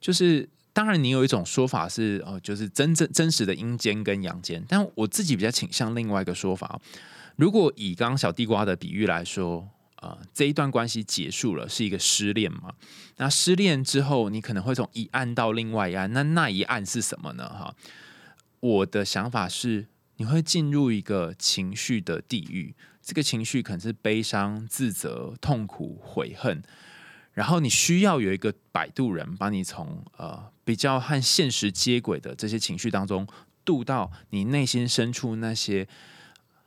[0.00, 6.80] 就是当然你有一种说法是哦，就是真正真实的阴间跟阳间，但我自己比较倾向另外一个说法。
[7.36, 12.72] 如果以刚刚小地瓜的比喻来说，啊，这一段关系结束了，是一个失恋嘛？
[13.18, 17.46] 那失恋之后，你可能会从一岸到另外一岸，那那一岸是什么呢？
[17.46, 17.74] 哈，
[18.60, 19.88] 我的想法是。
[20.18, 26.62] 你会进入一个情绪的地狱，这个情绪可能是悲伤、自责、痛苦、悔恨，
[27.32, 33.26] 然后你需要有一个摆渡人，把你从呃比较和现实接轨的这些情绪当中
[33.64, 35.86] 渡到你内心深处那些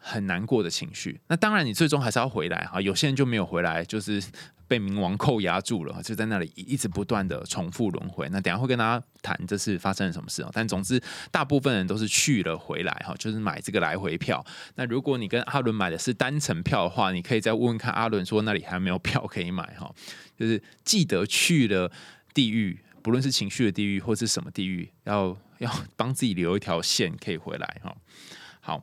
[0.01, 1.21] 很难过的情绪。
[1.27, 2.81] 那当然，你最终还是要回来哈。
[2.81, 4.21] 有些人就没有回来，就是。
[4.71, 8.29] 被冥王扣押住了，就在那里一直不断的重复轮回。
[8.29, 10.49] 那等下会跟大家谈这次发生了什么事哦。
[10.53, 10.97] 但总之，
[11.29, 14.41] 大部分人都是去了回来哈，就是买这个来回票。
[14.75, 19.93] 那如果你跟阿伦买的是单程票的话，你可以再问问看阿伦说那里还没有票可以买哈。
[20.39, 21.91] 就是记得去了
[22.33, 27.93] 地狱，不论是情绪的地狱或是什么地狱，要要帮自己留一条线可以回来哈。
[28.61, 28.81] 好，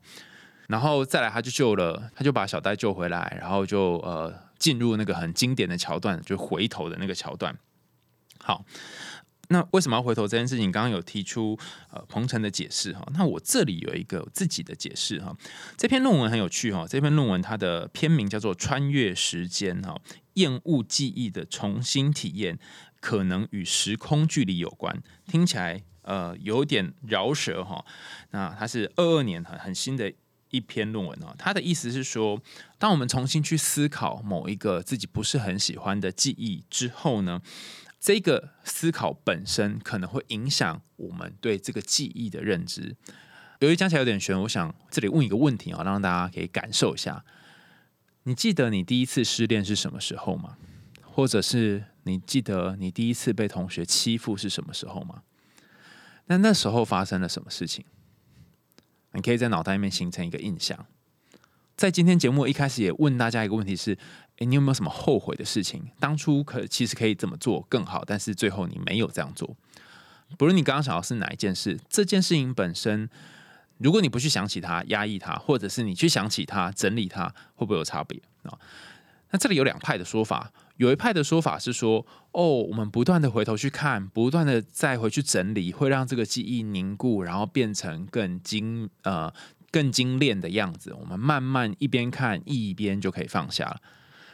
[0.68, 4.46] 然后再来他就救了，他就把小戴救回来，然后就呃。
[4.58, 7.56] 进入那个很经典的桥段，就回头的那个桥段。
[8.40, 8.64] 好，
[9.50, 10.72] 那为什么要回头这件事情？
[10.72, 11.56] 刚刚有提出
[11.92, 13.06] 呃彭程的解释哈。
[13.14, 15.32] 那我这里有一个自己的解释哈。
[15.76, 16.84] 这篇论文很有趣哈。
[16.88, 19.96] 这篇论文它的篇名叫做《穿越时间》哈，
[20.34, 22.58] 厌恶记忆的重新体验
[23.00, 25.00] 可能与时空距离有关。
[25.28, 27.84] 听起来呃有点饶舌哈。
[28.32, 30.12] 那它是二二年很很新的。
[30.50, 32.40] 一篇论文哦，他的意思是说，
[32.78, 37.40] 当我们重新去思考某一个自己不是很喜欢的记忆之后呢，
[38.00, 42.96] 这个思考本身可能会影响我们对这个记忆的认知。
[43.60, 47.24] 由于讲起来有点悬，我想这里问一个问题啊，让大家可以感受一下：
[48.22, 50.56] 你记得你第一次失恋是什么时候吗？
[51.02, 55.22] 或者是你记得你第一次被同学欺负是什么时候吗？
[56.26, 57.84] 那那时候发生了什么事情？
[59.18, 60.86] 你可以在脑袋里面形成一个印象。
[61.76, 63.98] 在今天节目一开始也问大家一个问题是：
[64.36, 65.82] 诶，你有没有什么后悔的事情？
[65.98, 69.56] 当初可其实可以怎么做更好，但是最后你没有这样做。
[70.36, 73.10] 不论你刚刚想到是哪一件事，这件事情本身
[73.78, 77.26] 如果你不去想起它、压抑它，或者是你去想起它、整理它，
[77.56, 78.56] 会不会有差别啊？
[79.30, 89.32] 那这里有两派的说法，有一派的说法是说，哦，我们不断的回头去看，不断的再回去整理，会让这个记忆凝固，然后变成更精呃
[89.72, 90.94] 更精炼的样子。
[90.94, 93.76] 我们慢慢一边看一边就可以放下了。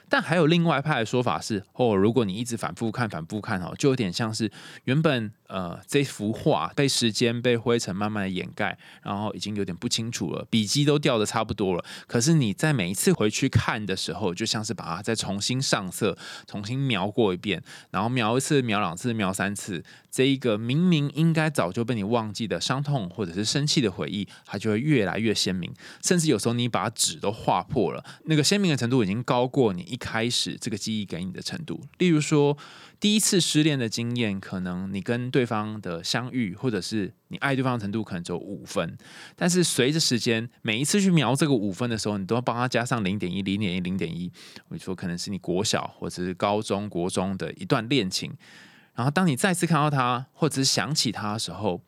[0.07, 4.53] 但还有另外一派的说法是，哦，如果你一直反复看、反复看哦，就有点像是
[4.85, 11.85] 原本呃这幅画被时间、被灰尘慢慢的掩盖，然后已经有点不清楚了，笔记都掉的差不多了。
[12.09, 17.63] 可是你在每一次回去看的时候，就像是把它再重新上色、重新描过一遍，
[17.93, 25.73] 然后描一次、描两次、描三次，这一个明明应该早就被你忘记的伤痛或者是生气的回忆，它就会越来越鲜明。
[26.03, 29.85] 甚至有时候你把纸都划破了，那个鲜明的程度已经高过你。
[29.85, 32.57] 一开始这个记忆给你的程度，例如说
[33.01, 38.97] 第一次失恋的经验，可能你跟对方的相遇，或者是你爱对方的程度，可能只有五分。
[39.37, 44.33] 但是随着时间，每一次去描这个五分的时候，你都要帮他加上零点一、零点一、零点一。
[44.69, 48.33] 我说可能是你国小或者是高中国中的一段恋情，
[48.95, 51.83] 然后当你再次看到他，或者是想起他的时候。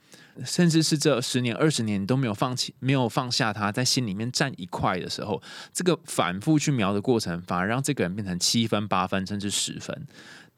[0.45, 5.41] 甚至是这十年、二十年你都没有放弃、没有放下他，在心里面占一块的时候，
[5.73, 10.07] 这个反复去描的过程，反而让这个人变成七分、八分，甚至十分。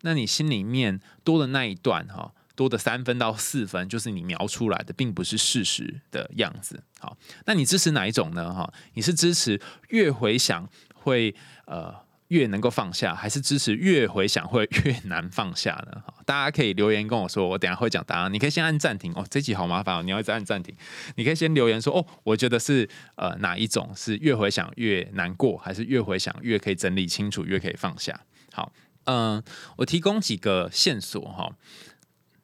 [0.02, 6.82] 那你心里面多的那一段，哈，多的三分到四分，就是你描出来的，并不是事实的样子。
[6.98, 8.52] 好，那你支持哪一种呢？
[8.52, 11.34] 哈，你是支持越回想会
[11.66, 11.94] 呃？
[12.28, 16.02] 越能够放下，还是支持越回想会越难放下呢？
[16.26, 18.30] 大家可以留言跟我说，我等下会讲答案。
[18.30, 20.76] 你可以先按暂停哦，这集好麻烦哦，你要一直按暂停。
[21.16, 28.20] 你可以先留言说，哦，我觉得是呃哪一种是越回想越难过，还是越回想越可以整理清楚，越可以放下？
[28.52, 28.70] 好，
[29.10, 29.42] 嗯，
[29.78, 31.56] 我提供几个线索哈。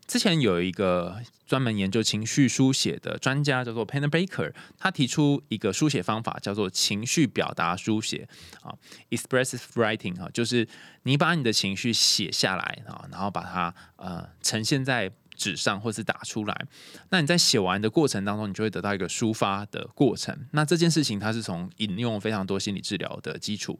[0.06, 8.28] 之前有一个专门研究情绪书写的专家，叫做 Penner Baker，他提出一个书写方法，叫做情绪表达书写
[8.62, 8.74] 啊
[9.10, 10.66] ，expressive writing 哈，就是
[11.02, 15.12] 你把你的情绪写下来啊，然后把它呃呈现在。
[15.36, 16.66] 纸上或是打出来，
[17.10, 20.36] 那你在写完的过程当中，你就会得到一个抒发的过程。
[20.52, 23.78] 那这件事情它是从引用非常多心理治疗的基础，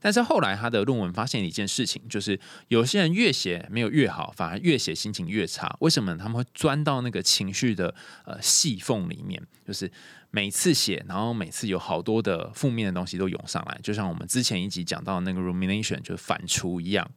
[0.00, 2.38] 但是后来他的论文发现一件事情，就是
[2.68, 5.76] 有些人越写没有越好，反而越写心情越差。
[5.80, 6.16] 为什么？
[6.16, 9.90] 他们会钻到那个情绪的呃细缝里面，就是。
[10.36, 17.10] 每次写，然后每次有好多的负面的东西都涌上来，就像我们之前一集讲到那个 rumination 就是反刍一样，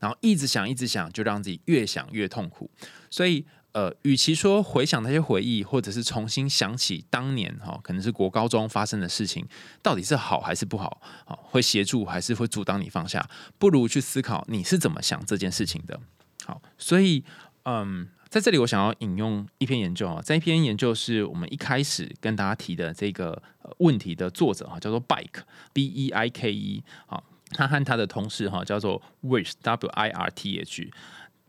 [0.00, 2.68] 然后一直想，一直想，就让自己越想越痛苦。
[3.08, 9.46] 所以，呃，与其说回想那些回忆，或者是重新想起当年哈，可能是国高中发生的事情，
[9.80, 11.00] 到底是好还是不好？
[11.26, 13.24] 啊，会协助还是会阻挡你放下？
[13.56, 16.00] 不如去思考你是怎么想这件事情的。
[16.44, 17.22] 好，所以，
[17.62, 18.08] 嗯。
[18.34, 23.40] 在这里，我想要引用一篇研究啊，在一篇研究是我们一开始跟大家提的这个
[23.78, 25.42] 问题的作者哈，叫做 Bike
[25.72, 30.90] B E I K E 啊，他和他的同事哈叫做 Wirth W I R T H，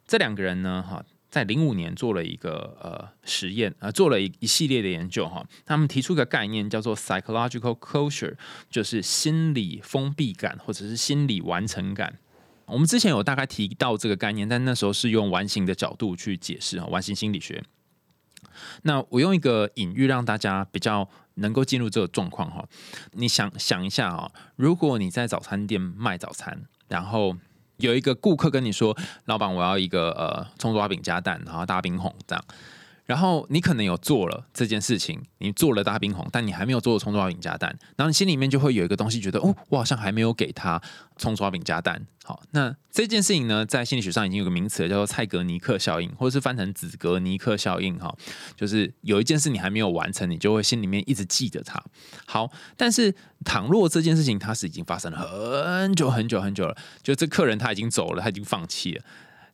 [0.06, 8.36] 这两个人呢哈，在零五年做了一个呃实验呃，做了一一系列的研究哈，他们提出一个概念叫做 psychological closure，
[8.70, 12.20] 就是心理封闭感或者是心理完成感。
[12.68, 17.64] 我们之前有大概提到这个概念，但那时候是用完形的角度去解释啊，完形心理学。
[18.84, 22.66] 那我用一个隐喻让大家比较能够进入这个状况哈。
[23.12, 27.36] 你想想一下啊，如果你在早餐店卖早餐，然后
[27.78, 32.46] 有一个顾客跟你说：“老板，我要一个呃葱抓饼加蛋，然后大冰红这样。”
[33.06, 40.82] 然后你可能有做了这件事情，你做了大冰红，但你还没有做葱抓饼加蛋，然后你心里面就会有一个东西，觉得哦，我好像还没有给他
[41.18, 42.06] 葱抓饼加蛋。
[42.24, 47.96] 好，那这件事情呢，在心理学上已经有个名词叫做蔡格尼克效应，或者是翻成子格尼克效应。
[48.00, 48.12] 哈，
[48.56, 51.80] 就是有一件事你还没有完成，你就会心里面一直记着它。
[52.26, 53.14] 好，但是
[53.44, 59.04] 倘若这件事情它是已经发生了很久很久很久了，就这客人他已经走了，他已经放弃了。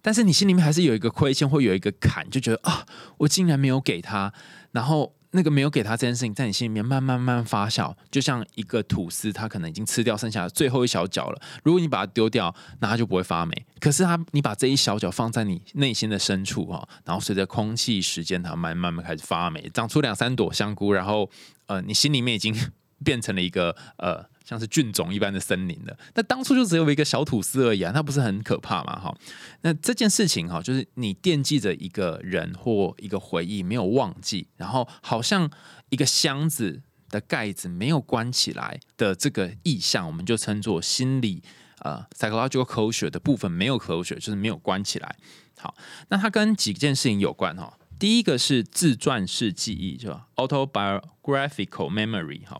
[0.01, 2.85] 但是你心里面还是有一个亏欠，会有一个坎，就觉得啊，
[3.17, 4.33] 我竟然没有给他，
[4.71, 11.41] 然后那个没有给他这件事情，在你心里面慢慢慢慢发酵，就像一个吐司，它可能已经吃掉剩下的最后一小角了。
[11.63, 13.65] 如果你把它丢掉，那它就不会发霉。
[13.79, 21.29] 可是它，你把这一小角放在你内心的深处哈，然后随着空气、时间，它慢慢慢开始发霉，长出两三朵香菇，然后
[21.67, 22.53] 呃，你心里面已经
[23.05, 24.30] 变成了一个呃。
[24.43, 28.99] 像是菌种一般的森林的，那当初就只有一个小吐司而已啊，那不是很可怕吗？
[28.99, 29.15] 哈，
[29.61, 35.49] 那这件事情哈，就是你惦记着一个人或一个回忆没有忘记，然后好像
[35.89, 41.43] 一个箱子的盖子没有关起来的这个意象，我们就称作心理
[41.79, 45.15] 呃 psychological closure 的部分没有 closure，就是没有关起来。
[45.57, 45.75] 好，
[46.09, 47.77] 那它跟几件事情有关哈。
[47.99, 52.59] 第一个是自传式记忆，是吧？autobiographical memory，哈。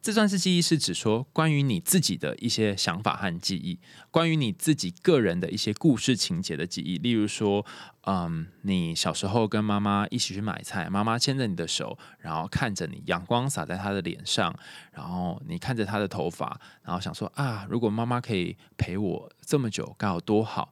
[0.00, 3.78] 自传式记忆是指说关于你自己的一些想法和记忆，
[4.10, 6.98] 关于你自己个人的一些故事情节的记忆。
[6.98, 7.64] 例如说，
[8.02, 14.54] 嗯，你小时候跟妈妈一起去买菜，妈妈牵着你的手，然后看着你，阳光洒在她的脸上，
[14.92, 20.70] 然后你看着她的头发，然后想说啊，如果妈妈可以陪我这么久，该有多好。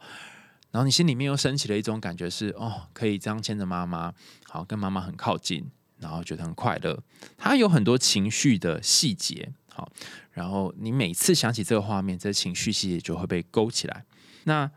[0.71, 4.13] 然后你心里面又升起了一种感觉是，哦，可以这样牵着妈妈，
[4.49, 5.71] 好跟妈妈很靠近。
[5.99, 7.03] 然后觉得很快乐，
[7.37, 9.91] 它有很多情绪的细节，好，
[10.33, 14.05] 然后你每次想起这个画面，这情绪细节就会被勾起来。
[14.45, 14.71] 那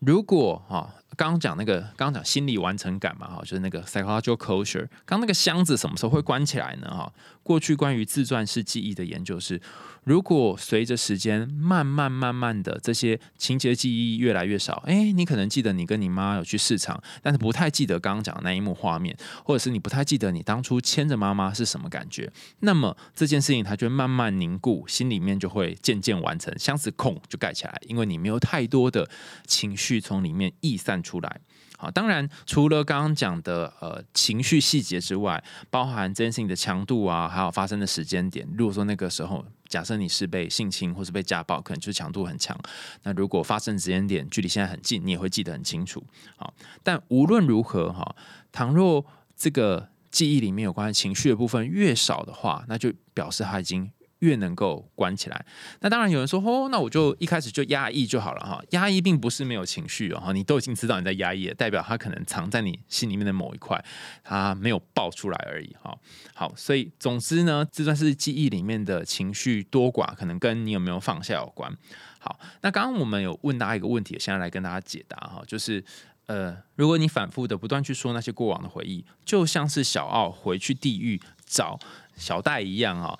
[0.00, 4.86] 如果哈，刚刚讲那个，刚刚讲心理完成感嘛，哈，就是那个 psychological closure。
[5.04, 6.88] 刚那个箱子什么时候会关起来呢？
[6.88, 7.12] 哈，
[7.42, 9.60] 过去关于自传式记忆的研究是。
[10.04, 19.14] 如果随着时间慢慢慢慢的这些情节记忆越来越少，哎，你可能记得你跟你妈有去市场，但是不太记得刚刚讲的那一幕画面，
[19.44, 29.06] 或者是你不太记得你当初牵着妈妈是什么感觉，那么这件事情它就会慢慢凝固，心里面就会渐渐完成，箱子空就盖起来，因为你没有太多的
[29.46, 31.40] 情绪从里面溢散出来。
[31.76, 38.46] 好，当然除了刚刚讲的呃情绪细节之外，包含这件事情的强度啊，还有发生的时间点。
[38.58, 42.58] 如果说那个时候，假设你是被性侵或是被家暴，可能就是强度很强。
[43.04, 46.04] 那如果发生时间点距离现在很近，你也会记得很清楚。
[46.36, 46.52] 好，
[46.82, 48.16] 但无论如何哈，
[48.50, 49.06] 倘若
[49.36, 53.90] 这个记忆里面有关情绪的部分越少的话，那就表示他已经。
[54.20, 55.46] 越能够关起来，
[55.80, 58.60] 那当然有人说哦，那我就一开始就压抑就好了哈。
[58.70, 63.82] 压抑并不是没有情绪哦，你都已经知道你在压抑，代表它可能藏在你心里面的某一块，
[64.24, 65.96] 它没有爆出来而已哈。
[66.34, 71.72] 好，所以总之呢，这段是记忆里面的情绪多寡，可能跟你有没有放下有关。
[72.18, 75.84] 好，那刚刚我们有问大家一个问题，现在来跟大家解答哈，就是
[76.26, 81.78] 呃，如果你反复的不断去说那些过往的回忆，就像是小奥回去地狱找
[82.16, 83.16] 小戴一样啊。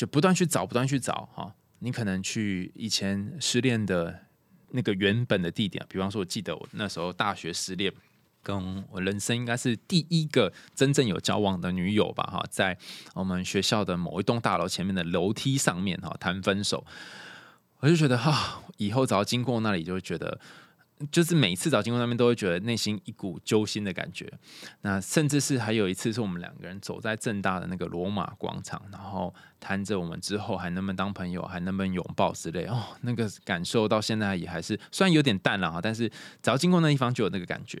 [0.00, 1.54] 就不断去找，不断去找哈。
[1.80, 4.18] 你可能去以前失恋的
[4.70, 7.92] 那个原本的地点，比方说，我记得我那时候大学失恋，
[8.42, 12.78] 跟我人生应该是第一个真正有交往的女友吧哈，在
[13.12, 16.82] 我们学校的某一栋大楼前面的楼梯上面哈谈分手，
[17.80, 20.40] 我就觉得哈，以后只要经过那里，就会觉得。
[21.10, 24.30] 就是每次找经过那边，都会觉得内心一股揪心的感觉。
[24.82, 32.64] 那甚至是还有一次，是我们两个人走在正大的那个罗马广场，然后谈着我们之后还能不能当朋友，还能不能拥抱之类。
[32.66, 36.08] 哦，那个感受到现在也还是虽然有点淡了哈，但是
[36.42, 37.80] 只要经过那地方就有那个感觉。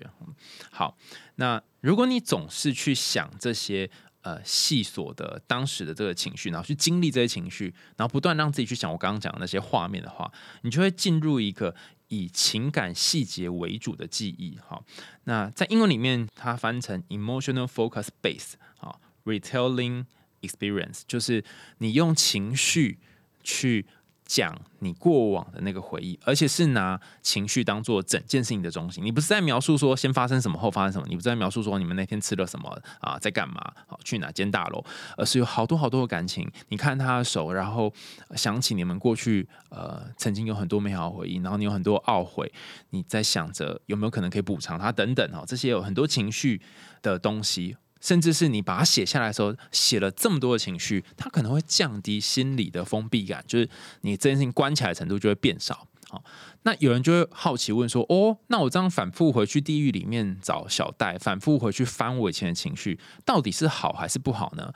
[0.70, 0.96] 好，
[1.34, 3.90] 那如果你总是去想这些
[4.22, 11.74] 呃细琐的当时的这个情绪，然后去经历这些情绪，然后不断让自己去想我刚刚讲的那些画面的话，你就会进入一个。
[12.10, 14.80] 以情感细节为主的记忆，哈，
[15.24, 20.04] 那在英文里面它翻成 emotional focus base，啊，retelling
[20.42, 21.42] experience，就是
[21.78, 22.98] 你用情绪
[23.42, 23.86] 去。
[24.30, 29.04] 讲你过往的那个回忆，而且是拿情绪当做整件事情的中心。
[29.04, 34.84] 你不是在描述说先发生什么后发生什么，你不是在描述说你们那天吃了什么啊，在干嘛，好去哪间大楼，
[35.16, 36.48] 而是有好多好多的感情。
[36.68, 37.92] 你看他的手，然后
[38.36, 42.52] 想起你们过去呃曾经有很多美好回忆，然后你有很多懊悔，
[42.90, 46.62] 你在想着有没有可能可以补偿他等等哦，这些有很多情绪
[47.02, 47.76] 的东西。
[48.00, 53.68] 甚至是你把它写下来的时候，写了这么多的情绪，它可能会降低心理的封闭感，就是
[54.00, 55.86] 你这件事情关起来程度就会变少。
[56.08, 56.24] 好，
[56.62, 64.72] 那有人就会好奇问说：“哦，那我这样反复回去地狱里面找小戴，反复回去翻我以前的情绪，到底是好还是不好呢？”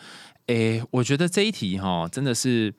[0.46, 2.74] 诶，我觉得这一题哈，真的是。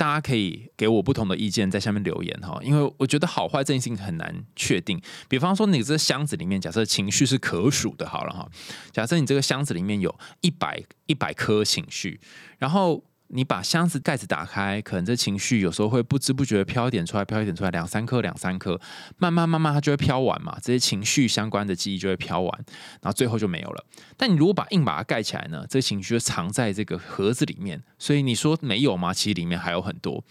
[0.00, 4.98] 大家可以给我不同的意见，在下面留言哈，因为我觉得好坏这件事情很难确定。
[5.28, 8.48] 比方说，你这个箱子里面，假设情绪是可数的，好了哈，
[8.92, 12.18] 假设你这个箱子里面有一百一百颗情绪，
[12.56, 13.04] 然后。
[13.32, 18.80] 你把箱子盖子打开，可能这情绪有时候会不知不觉飘一点出来，飘一点出来，两三颗，两三颗，
[19.18, 20.58] 慢慢慢慢它就会飘完嘛。
[20.60, 22.64] 这些情绪相关的记忆就会飘完，
[23.00, 23.84] 然后最后就没有了。
[24.16, 27.80] 但你如果把硬把它盖起来呢，这情绪就藏在这个盒子里面。
[27.98, 29.14] 所以你说没有吗？
[29.14, 30.22] 其实里面还有很多。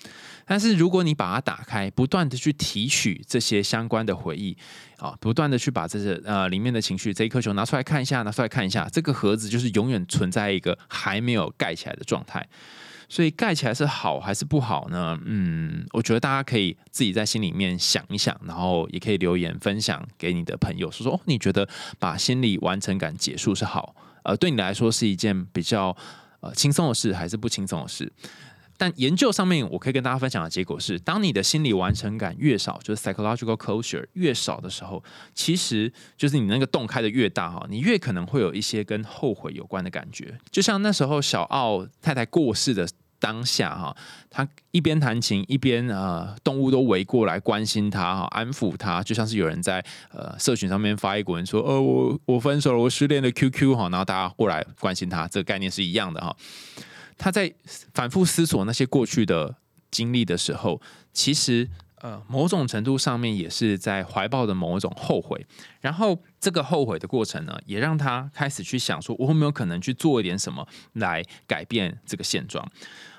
[0.46, 4.58] 但是如果你把它打开，不断的去提取这些相关的回忆
[4.98, 12.46] 啊，不断的去把这些呃里面的情绪这一颗球拿出来看一下，拿出来看一下，这个盒子就是永远存在一个还没有盖起来的状态。
[13.10, 15.20] 所以盖起来是好还是不好呢？
[15.26, 25.96] 嗯，我觉得大家可以自己在心里面想一想，然后也可以留言分享给你的朋友，说说哦，你觉得把心理完成感结束是好，呃，对你来说是一件比较
[26.40, 28.12] 呃轻松的事，还是不轻松的事？
[28.80, 35.04] 但研究上面，我可以跟大家分享的结果是，当你的心理完成感越少，就是 psychological closure 越少的时候，
[35.36, 40.34] 其实就是你那个洞开的越大哈，你越可能会有一些跟后悔有关的感觉。
[40.50, 42.88] 就像那时候小奥太太过世的
[43.20, 43.94] 当下哈，
[44.30, 56.34] 他一边弹琴一边呃，动物都围过来关心他哈，安抚他，就像是有人在呃社群上面发一个文说，呃，我我分手了，我失恋的 QQ 哈，然后大家过来关心他，这个概念是一样的哈。
[57.20, 57.54] 他在
[57.94, 59.58] 反复思索那些过去的
[59.92, 60.82] 经历的时候，
[61.14, 65.46] 其实呃某种程度上面也是在怀抱的某一种后悔。
[65.82, 72.68] 然后这个后悔的过程呢，也让他开始去想说，我有没有可能去做一点什么来改变这个现状？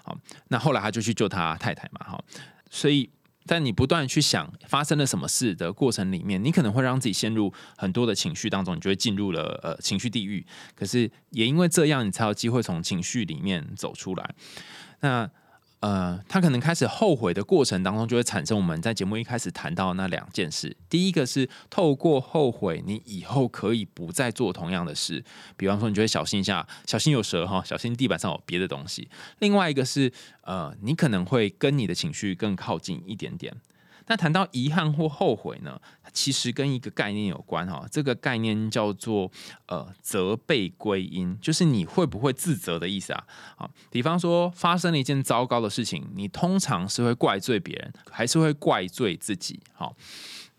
[0.03, 2.25] 好，那后来他就去救他太太嘛，哈，
[2.69, 3.09] 所以。
[3.51, 10.47] 在你不断去想发生了什么事的过程里面，你可能会让自己陷入很多的情绪当中，你就会进入了呃情绪地狱。
[10.77, 14.35] 可是也因为这样，你才有机会从情绪里面走出来。
[15.01, 15.29] 那。
[15.81, 20.77] 呃，他可能开始后悔的过程当中，就会产生我们在节目一开始谈到那两件事。
[20.91, 25.25] 第一个是透过后悔，你以后可以不再做同样的事。
[25.57, 29.09] 比方说，你就会小心一下，小心有蛇哈，小心地板上有别的东西。
[29.39, 30.13] 另外一个是，
[30.43, 33.55] 呃，你可能会跟你的情绪更靠近一点点。
[34.07, 35.81] 那谈到遗憾或后悔呢？
[36.13, 39.31] 其实跟一个概念有关哈，这个概念叫做
[39.67, 43.25] 呃责备归因，就是你会不会自责的意思啊？
[43.57, 49.61] 啊，比方说发生了一件糟糕的事情，你通常是会怪罪别人，还是会怪罪自己？
[49.73, 49.95] 好，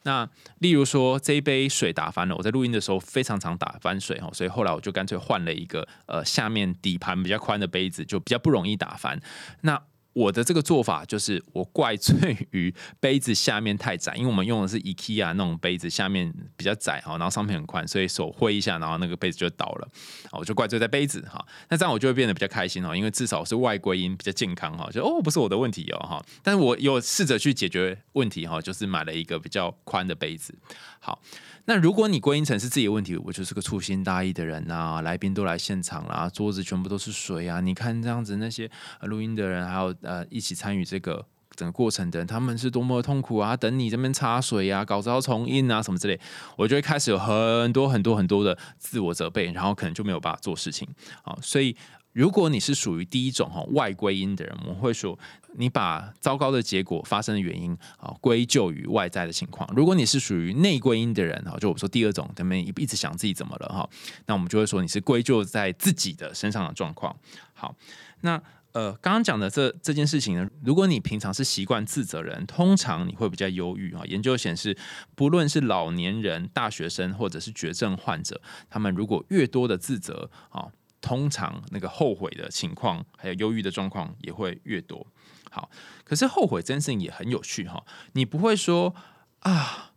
[0.04, 0.30] 那
[0.60, 9.20] 例如说这一杯水打翻了，我在录音的时候非常常打翻水哈，所以后来我就干脆换了一个呃下面底盘比较宽的杯子，就比较不容易打翻。
[9.62, 9.82] 那
[10.14, 19.88] 我的这个做法就是，我怪罪于杯子下面太窄，因为我们用的是 IKEA 那种杯子，下面比较窄哈，然后上面很宽，所以手挥一下，然后那个杯子就倒了。
[20.32, 30.54] 我就怪罪在杯子哈，那这样我就会变得比较开心哦，因为至少是外归因比较健康哈，就哦不是我的问题哦哈，但是我有试着去解决问题哈，就是买了一个比较宽的杯子。
[31.00, 31.20] 好，
[31.66, 38.70] 那如果你归因成是自己的问题，我就是个粗心大意的人呐，来宾都来现场啦，桌子全部都是水啊，你看这样子那些
[39.02, 39.96] 录音的人还有。
[40.02, 43.56] 呃，一起参与这个整个过程的人，他们是多么痛苦啊！
[43.56, 46.20] 等你这边插水呀，稿子要重印啊，什么之类，
[46.58, 50.88] 我就会开始有很多很多很多的自我责备，然后可能就没有办法做事情。
[51.24, 51.76] 啊，所以
[52.14, 55.18] 如果你是属于第一种哈外归因的人，我们会说
[55.56, 59.70] 你把糟糕的结果发生的原因啊归咎于外在的情况。
[59.76, 63.90] 如果你是属于内归因的人哈，就我们说第二种，他们一一直想自己怎么了哈，
[64.26, 67.16] 那我们就会说你是归咎在自己的身上的状况。
[67.54, 67.76] 好，
[68.22, 68.42] 那。
[68.74, 74.02] 呃，刚刚讲的这这件事情呢，如果你平常是习惯自责人，通常你会比较忧郁啊。
[74.06, 74.78] 研究显示，
[75.14, 78.40] 不论是老年人、大学生，或者是绝症患者，
[78.70, 80.70] 他们如果越多的自责啊，
[81.02, 85.06] 通常那个后悔的情况，还有忧郁的状况也会越多。
[85.50, 85.70] 好，
[86.06, 87.84] 可是后悔这件事情也很有趣哈，
[88.14, 88.96] 你不会说
[89.40, 89.91] 啊。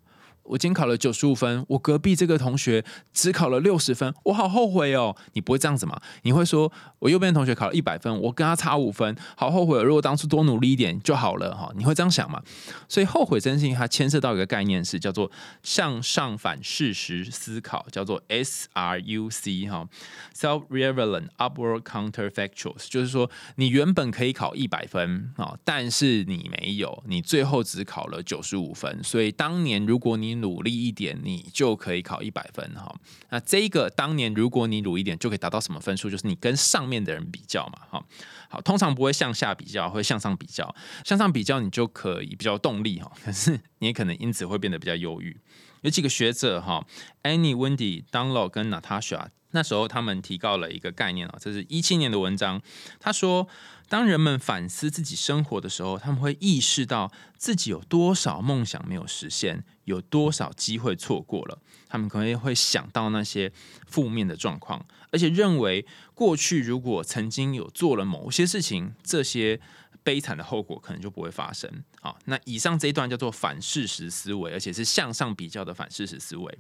[0.45, 5.17] 我今天考了九十五分，我隔壁这个同学只考了六十分，我好后悔哦。
[5.33, 6.01] 你不会这样子吗？
[6.23, 9.83] 你会说，我右边同学考了一百分，我跟他差五分，好后悔。
[9.83, 11.73] 如果当初多努力一点就好了哈。
[11.77, 12.43] 你会这样想吗？
[12.89, 15.31] 所以后悔这件事情，它牵涉到一个概念是叫做
[15.63, 19.89] 向上反事实思考，叫做 S R U C 哈
[20.37, 29.03] ，self-relevant upward counterfactuals，就是说你原本可以考一百分啊，但是你没有，你最后只考了九十五分。
[29.03, 32.95] 所以当年如果你努力一点，你就可以考一百分哈。
[33.31, 36.11] 那这个当年如果你努力一点，就可以达到什么分数？
[36.11, 38.07] 就是你跟上面的人比较嘛，哈。
[38.49, 40.75] 好，通常不会向下比较，会向上比较。
[41.05, 43.11] 向上比较，你就可以比较动力哈。
[43.25, 45.37] 可是你也可能因此会变得比较忧郁。
[45.83, 46.87] 有几个学者哈
[47.23, 52.61] ，Annie、Wendy、Dunlop 跟 Natasha，那时候他们提到了一个概念啊，这是一七年的文章。
[53.01, 53.49] 他说。
[53.87, 61.59] 当人们反思自己生活的时候，他们会意识到自己有多少梦想没有实现，有多少机会错过了。
[61.89, 63.53] 他们可能会想到那些
[63.87, 69.61] 负面的状况，而且认为过去如果曾经有做了某些事情，这些
[70.03, 71.71] 悲惨的后果可能就不会发生。
[72.01, 76.59] 好，那以上这一段叫做反事实思维，而且是向上比较的反事实思维。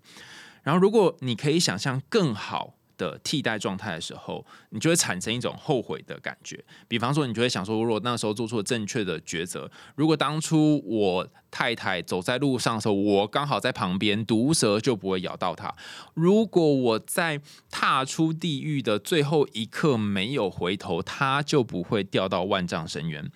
[0.62, 2.74] 然后，如果你可以想象更好。
[2.96, 6.62] 的替代状态的时候，你就会产生一种后悔的感觉。
[6.88, 15.68] 比方说，你就会想说，如果那时候做出了正确的抉择，如果当初我太太走在路上的时候，我刚好在旁边，毒蛇就不会咬到她；
[16.14, 17.40] 如果我在
[17.70, 23.30] 踏出地狱的最后一刻没有回头，她就不会掉到万丈深渊。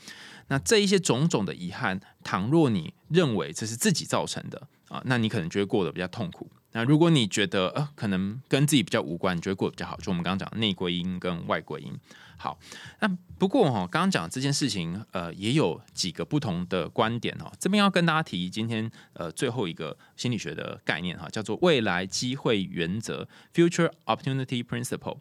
[0.49, 6.51] 那这一些种种的遗憾，倘若你认为这是自己造成的啊，那你可能就会过得比较痛苦。
[6.79, 11.93] 那如果你觉得呃可能跟自己比较无关，你觉得过得比较好，就我们刚刚讲内归因跟外归因。
[12.37, 12.57] 好，
[13.01, 17.51] 那不过哈，刚刚讲这件事情，呃，也有几个不同的观点哦。
[17.59, 25.19] 这边要跟大家提今天呃最后一个心理学的概念哈，叫做未来机会原则 （Future Opportunity Principle）。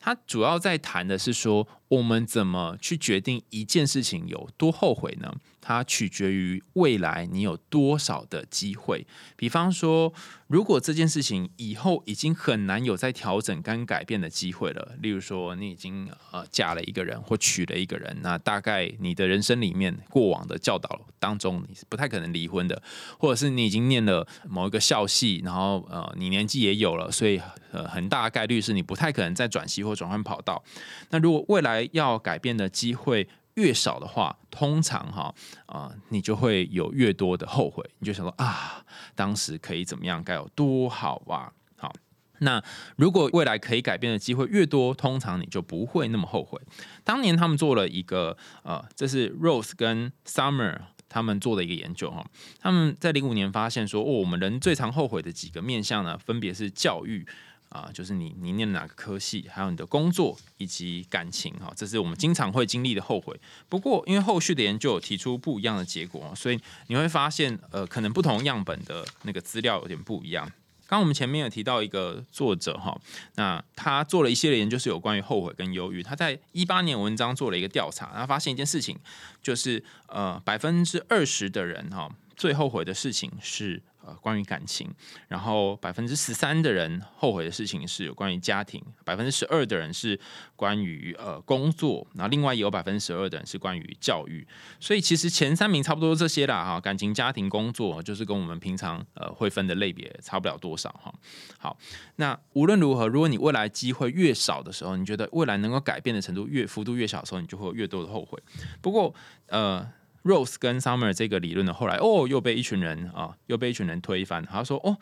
[0.00, 5.32] 它主要在谈的是说，我们怎么去决定一件事情有多后悔呢？
[5.60, 9.06] 它取决于未来你有多少的机会。
[9.36, 10.12] 比方说，
[10.46, 22.82] 如果这件事情以后已经很难有再调整跟改变的机会了，例如说你已经呃嫁了一个人或娶了一个人，那大概你的人生里面过往的教导当中，你是不太可能离婚的，
[23.18, 27.40] 或者是你已经念了某一个校系，然后呃你年纪也有了，所以
[27.72, 30.62] 呃很大概率是你不太可能再转系或转换跑道。
[31.10, 33.28] 那如果未来要改变的机会，
[33.60, 35.34] 越少的话，通常哈
[35.66, 37.84] 啊，你就会有越多的后悔。
[37.98, 38.82] 你就想说啊，
[39.14, 41.52] 当时可以怎么样，该有多好啊！
[41.76, 41.92] 好，
[42.38, 42.62] 那
[42.96, 46.58] 如果未来可以改变的机会越多，通常你就不会那么后悔。
[47.04, 52.24] 当年他们做了一个呃，这是 Rose 跟 Summer 他们做的一个研究哈，
[52.60, 57.26] 他们在零五年发现说，哦，我们人最常后悔的几个面向呢，分别是教育。
[57.70, 63.38] 啊，就是你你念哪个科系，还有你的工作以及感情哈，这是我们经常会经历的后悔。
[63.68, 66.58] 不过，因为后续的研究有提出不一样的结果，所以
[66.88, 70.50] 你会发现，呃，可能不同样本的那个资料有点不一样。
[70.88, 73.00] 刚我们前面有提到一个作者哈，
[73.36, 76.02] 那他做了一系列研究，是有关于后悔跟忧郁。
[76.02, 78.98] 他在一八年文章做了一个调查，然后发现一件事情，
[79.40, 83.80] 就是呃，百分之二十的人哈，最后悔的事情是。
[84.04, 84.88] 呃，关于感情，
[85.28, 90.18] 然后百分之十三的人后悔的事情是有关于家庭，百分之十二的人是
[90.56, 94.46] 关于呃工作，然后另外也有百分之十二的人是关于教育，
[94.78, 101.14] 所以其实前三名差不多这些啦哈，感情、家庭、工作就是跟我们平常呃会分的类别差不了多少哈。
[101.58, 101.76] 好，
[102.16, 108.42] 那无论如何，如果你未来机会越少的时候，你觉得未来能够改变的程度越幅度越小的时候，你就会有越多的后悔。
[108.80, 109.14] 不过
[109.48, 109.86] 呃。
[110.22, 114.44] Rose 跟 Summer 这个理论呢，后来哦又被一群人啊又被一群人推翻。
[114.44, 114.98] 他说哦，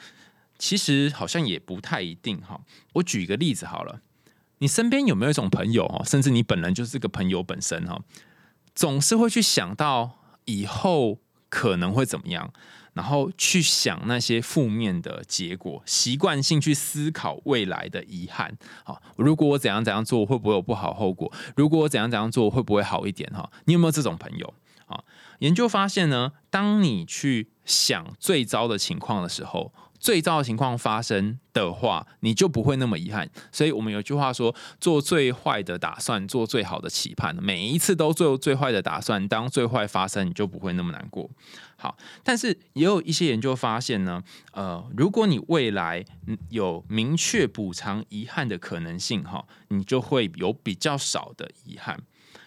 [0.58, 2.60] 其实好像也不太一定哈。
[2.94, 4.00] 我举一个例子好了，
[4.58, 8.00] 你身边有没有一种朋友哦，甚至你本人就是这个朋友本身哈，
[8.74, 12.52] 总是会去想到以后可能会怎么样，
[12.92, 18.56] 然后去想那些负面的结果，习惯性去思考未来的遗憾。
[18.84, 21.32] 好，如果我怎样怎样做，会不会有不好后果？
[21.56, 23.28] 如果我怎样怎样做，会不会好一点？
[23.32, 24.54] 哈，你有没有这种朋友？
[24.88, 25.04] 啊，
[25.38, 33.28] 研究发现呢，当你去想最糟的情况的时候，最糟的情况发生的话，你就不会那么遗憾。
[33.50, 37.34] 所以我们有句话说：做最坏的打算，做最好的期盼。
[37.42, 41.28] 每一次都做最坏的打算，当最坏发生，你就不会那么难过。
[41.76, 44.22] 好，但是也有一些研究发现呢，
[44.52, 46.04] 呃，如果你未来
[46.50, 52.00] 有明确补偿遗憾的可能性，哈，你就会有比较少的遗憾。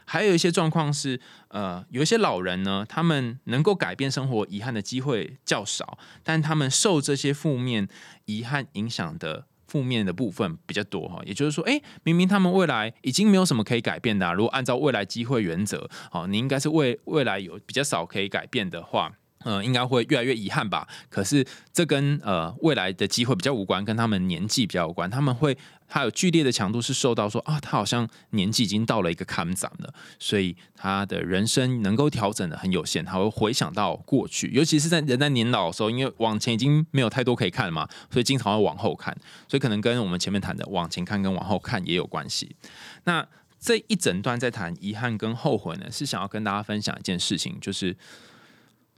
[0.06, 7.88] 还有一些状况是，呃，有一些老人呢，他们能够改变生活遗憾的机会较少，但他们受这些负面
[8.26, 11.22] 遗憾影响的负面的部分比较多哈。
[11.26, 19.14] 也就是说，诶，明明他们未来已经没有什么可以改变的，如果按照未来机会原则，哦，你应该是未未来有比较少可以改变的话。
[19.44, 20.88] 呃，应该会越来越遗憾吧。
[21.10, 25.10] 可是这跟呃未来的机会比较无关，跟他们年纪比较有关。
[25.10, 33.04] 他们会他有剧烈的强度是受到说啊，他好像年纪已经到了一个坎斩了，所以他的人生能够调整的很有限。
[33.04, 39.16] 他会回想到过去，尤其是在人在年老的时候，因为往前已经没有太多可以看了嘛，所以经常会往后看。
[39.48, 42.56] 所以可能跟我们前面谈的往前看跟往后看也有关系。
[43.04, 43.28] 那
[43.60, 47.98] 这一整段在谈遗憾跟后悔呢，是想要跟大家分享一件事情，就是。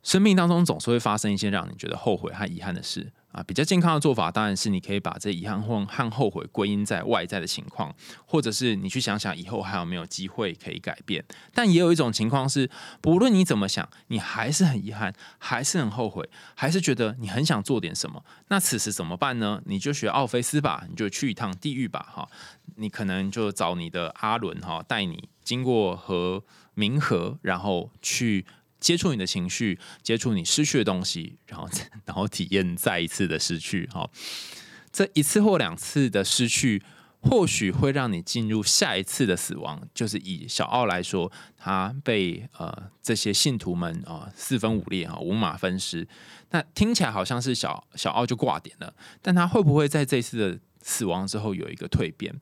[0.03, 7.95] 生命当中总是会发生一些让你觉得后悔和遗憾的事啊，比较健康的做法当然是你可以把这遗憾或和后悔归因在外在的情况，
[8.27, 11.23] 或者是你去想想以后还有没有机会可以改变。
[11.51, 12.69] 但也有一种情况是，
[13.01, 18.23] 不论你怎么想，你还是很遗憾，还是很后悔，还是觉得你很想做点什么。
[18.49, 19.61] 那此时怎么办呢？
[19.65, 22.27] 你就学奥菲斯吧，你就去一趟地狱吧，哈，
[22.75, 26.43] 你可能就找你的阿伦哈，带你经过和
[26.75, 28.45] 冥河，然后去。
[28.83, 31.69] 接触你的情绪，接触你失去的东西，然后
[32.03, 33.87] 然后体验再一次的失去。
[33.87, 34.09] 哈，
[34.91, 36.83] 这一次或两次的失去，
[37.21, 39.81] 或许会让你进入下一次的死亡。
[39.93, 46.05] 就是以小奥来说，他被呃这些信徒们啊四分五裂哈五马分尸。
[46.51, 52.35] 那听起来好像是小小奥就挂点了，但他会不会在这次的死亡之后有一个蜕变？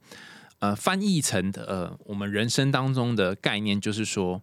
[0.58, 4.42] 呃，翻译成呃我们人生当中的概念就是说。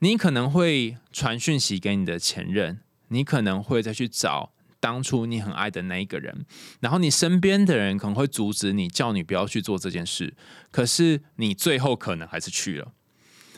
[0.00, 6.44] 你可能会传讯息给你的前任，你可能会再去找当初你很爱的那一个人，
[6.80, 10.34] 然后你身边的人可能会阻止你，叫你不要去做这件事，
[10.70, 12.92] 可是你最后可能还是去了。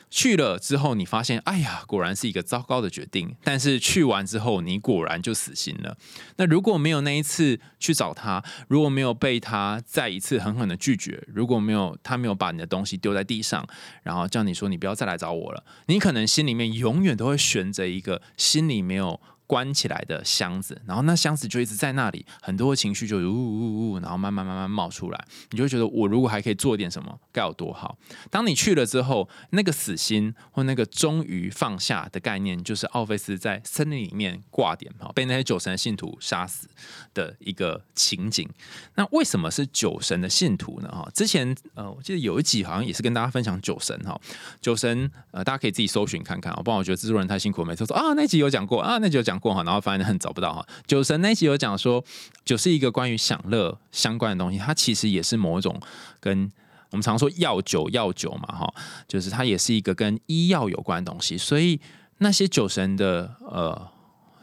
[0.09, 3.37] 去了之后，你发现，哎呀，果然是一个糟糕的决定。
[3.43, 5.97] 但是去完之后，你果然就死心了。
[6.37, 13.67] 那如果没有那一次去找他，如果没有被他再一次狠狠的拒绝，如果没有他没有把你的东西丢在地上，
[14.03, 19.21] 然后叫你说你不要再来找我了，你可能心里面永远都会悬着一个心里没有。
[19.47, 27.97] 关起来的箱子，然后那箱子就一直在那里，很多情绪就呜呜呜，然后慢慢慢慢冒出来，你就会觉得我如果还可以做点什么，该有多好。
[28.29, 36.69] 当你去了之后，那个死心或那个终于放下的概念，就是奥菲斯在森林里面挂点哈，被那些酒神的信徒杀死
[37.15, 38.49] 的一个情景。
[38.97, 40.89] 那为什么是酒神的信徒呢？
[40.89, 44.21] 哈，之前呃，我记得有一集好像也是跟大家分享酒神哈，
[44.61, 49.36] 酒神呃，大家可以自己搜寻看看啊，不然我觉得制作人太辛苦，每次说啊那集有讲过啊，那集有讲。
[49.39, 50.67] 过哈，然后发现很找不到哈。
[50.87, 52.03] 酒神那集有讲说，
[52.45, 55.81] 酒是一个关于享乐相关的东西，它其实也是某一种
[56.21, 56.51] 跟
[56.91, 58.75] 我们常说药酒药酒嘛哈，
[59.07, 61.37] 就是它也是一个跟医药有关的东西。
[61.39, 61.81] 所以
[62.19, 63.89] 那些酒神的呃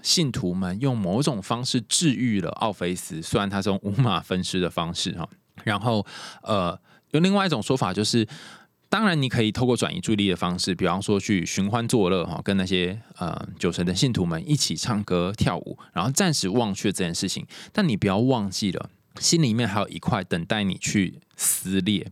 [0.01, 5.27] 信徒们用某种方式治愈了奥菲斯，虽然他是用五马分尸的方式哈。
[5.63, 6.05] 然后
[6.41, 6.79] 呃，
[7.11, 8.27] 有另外一种说法就是。
[8.93, 17.43] 当然，你可以透过转移注意力的方式，比方说去寻欢作乐哈，跟那些呃酒神的信徒们一起唱歌跳舞，然后暂时忘却这件事情。
[17.71, 22.05] 但你不要忘记了，心里面还有一块等待你去撕裂。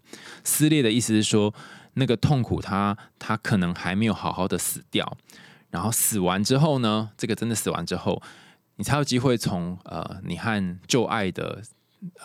[0.44, 1.54] 撕裂的意思是说，
[1.94, 5.16] 那个痛苦，它它可能还没有好好的死掉。
[5.70, 8.20] 然后死完之后呢，这个真的死完之后，
[8.78, 11.62] 你才有机会从呃你和旧爱的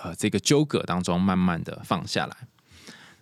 [0.03, 2.35] 呃这个纠葛当中慢慢的放下来。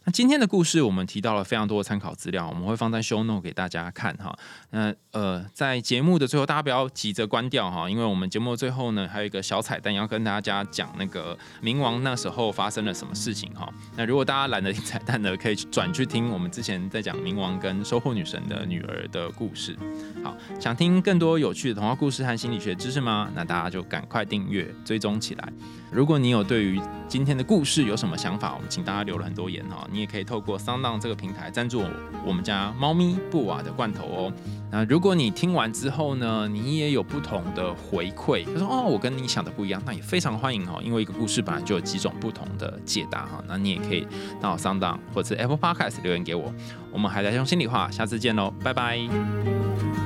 [0.07, 4.37] 那今天的故事，我们提到了非常多的参考资料，我们会放在 show note 给大家看哈。
[4.69, 13.67] 那呃，在节目的最后，大家不要急着关掉哈，因为我们节目最后呢，还有一个小彩蛋要跟大家讲那个冥王那时候发生了什么事情哈。
[13.97, 19.75] 那如果大家懒得听彩蛋的，可以转去听我们之前在讲冥王跟收获女神的女儿的故事。
[20.23, 23.31] 好，想听更多有趣的童话故事和心理学知识吗？
[23.35, 25.53] 那大家就赶快订阅追踪起来。
[25.91, 26.79] 如果你有对于
[27.09, 29.89] 今天的故事有什么想法，我们请大家留了很多言哈。
[29.95, 31.85] 你也可以透过桑档这个平台赞助
[32.27, 34.33] 我们家猫咪布瓦的罐头哦。
[34.73, 40.81] 那如果你听完之后呢，你也有不同的回馈，他说哦，我跟你想的不一样，那也非常欢迎哦。
[40.83, 43.43] 因为一个故事本来就有几种不同的解答哈。
[43.47, 44.05] 那你也可以
[44.41, 46.53] 到桑档或者 Apple Podcast 留言给我。
[46.91, 50.04] 我们还在用心里话，下次见喽，拜拜。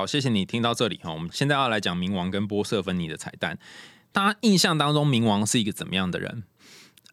[0.00, 1.12] 好，谢谢你听到这里哈。
[1.12, 3.58] 我们现在要来讲冥王跟波瑟芬尼的彩蛋。
[4.12, 6.42] 大家印象当中，冥王是一个怎么样的人？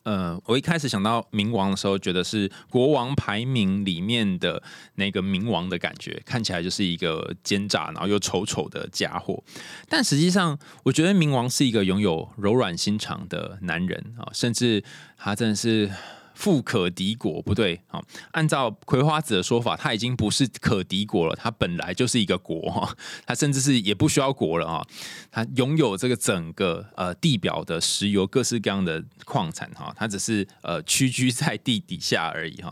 [0.04, 4.64] 呃，我一开始想到冥王的时候，觉得是国王排名里面的
[4.96, 9.44] 那个冥王的感觉，看起来就是一个奸诈然后又丑丑的家伙。
[9.90, 14.82] 但实际上，我觉得冥王是一个拥有柔软心肠的男人啊，甚至
[15.18, 15.92] 他真的是。
[16.38, 24.86] 富可敌国不对，好，按照葵花子的说法，他已经不是可敌国了，他本来就是一个国哈，他甚至是也不需要国了哈，
[25.32, 32.72] 他拥有这个整个呃地表的石油各式各样的矿产哈，他只是呃屈居在地底下而已哈。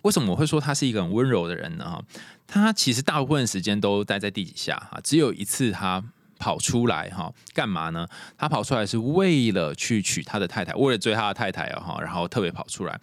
[0.00, 1.84] 为什么我会说他是一个很温柔的人呢？
[1.84, 2.02] 哈，
[2.46, 6.02] 他其实大部分时间都待在地底下哈，只有一次他。
[6.42, 8.04] 跑出来哈，干嘛呢？
[8.36, 12.98] 他跑出来是为了去娶他的太太，为了追他的太太啊哈，然后特别跑出来。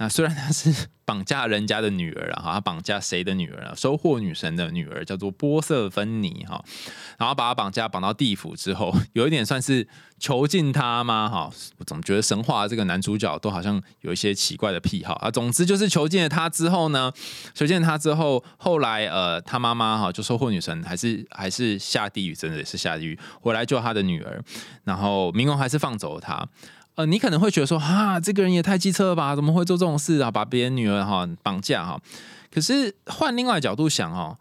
[0.00, 0.74] 那虽然他是
[1.04, 3.74] 绑架人家的女儿啊，哈，他绑架谁的女儿啊？
[3.76, 6.64] 收获女神的女儿，叫做波瑟芬妮哈。
[7.18, 9.86] 然后把他绑架绑到地府之后， 有一点算是
[10.20, 11.28] 囚禁他吗？
[11.28, 15.28] 哈，我总觉得神话这个男主角都好像有一些奇怪的癖好啊。
[15.30, 17.12] 总之就是囚禁了他之后呢，
[17.52, 24.40] 囚禁了他之后，后来呃，他妈妈哈就收获女神，还是还是下地狱，真的也是下地狱回来救他的女儿，
[24.84, 26.48] 然后冥王还是放走了他。
[26.96, 29.34] 呃，你可能会觉得说，哈，这个人也太机车了吧？
[29.34, 30.30] 怎么会做这种事啊？
[30.30, 31.98] 把别人女儿哈绑架哈？
[32.52, 34.36] 可是换另外角度想哦，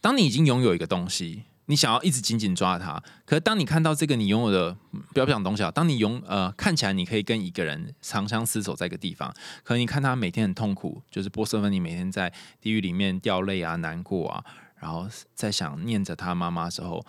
[0.00, 4.76] 当你已经拥有一个东西，你想要一直紧紧抓它，可是当你看到这个你拥有的
[5.14, 9.32] 不要讲东西啊，当你拥呃看起来你可以跟一个人长相厮守在一个地方，
[9.62, 12.30] 可你看他每天很痛苦，就是波斯芬尼每天在
[12.60, 14.44] 地狱里面掉泪啊、难过啊，
[14.80, 17.02] 然后在想念着他妈妈时候。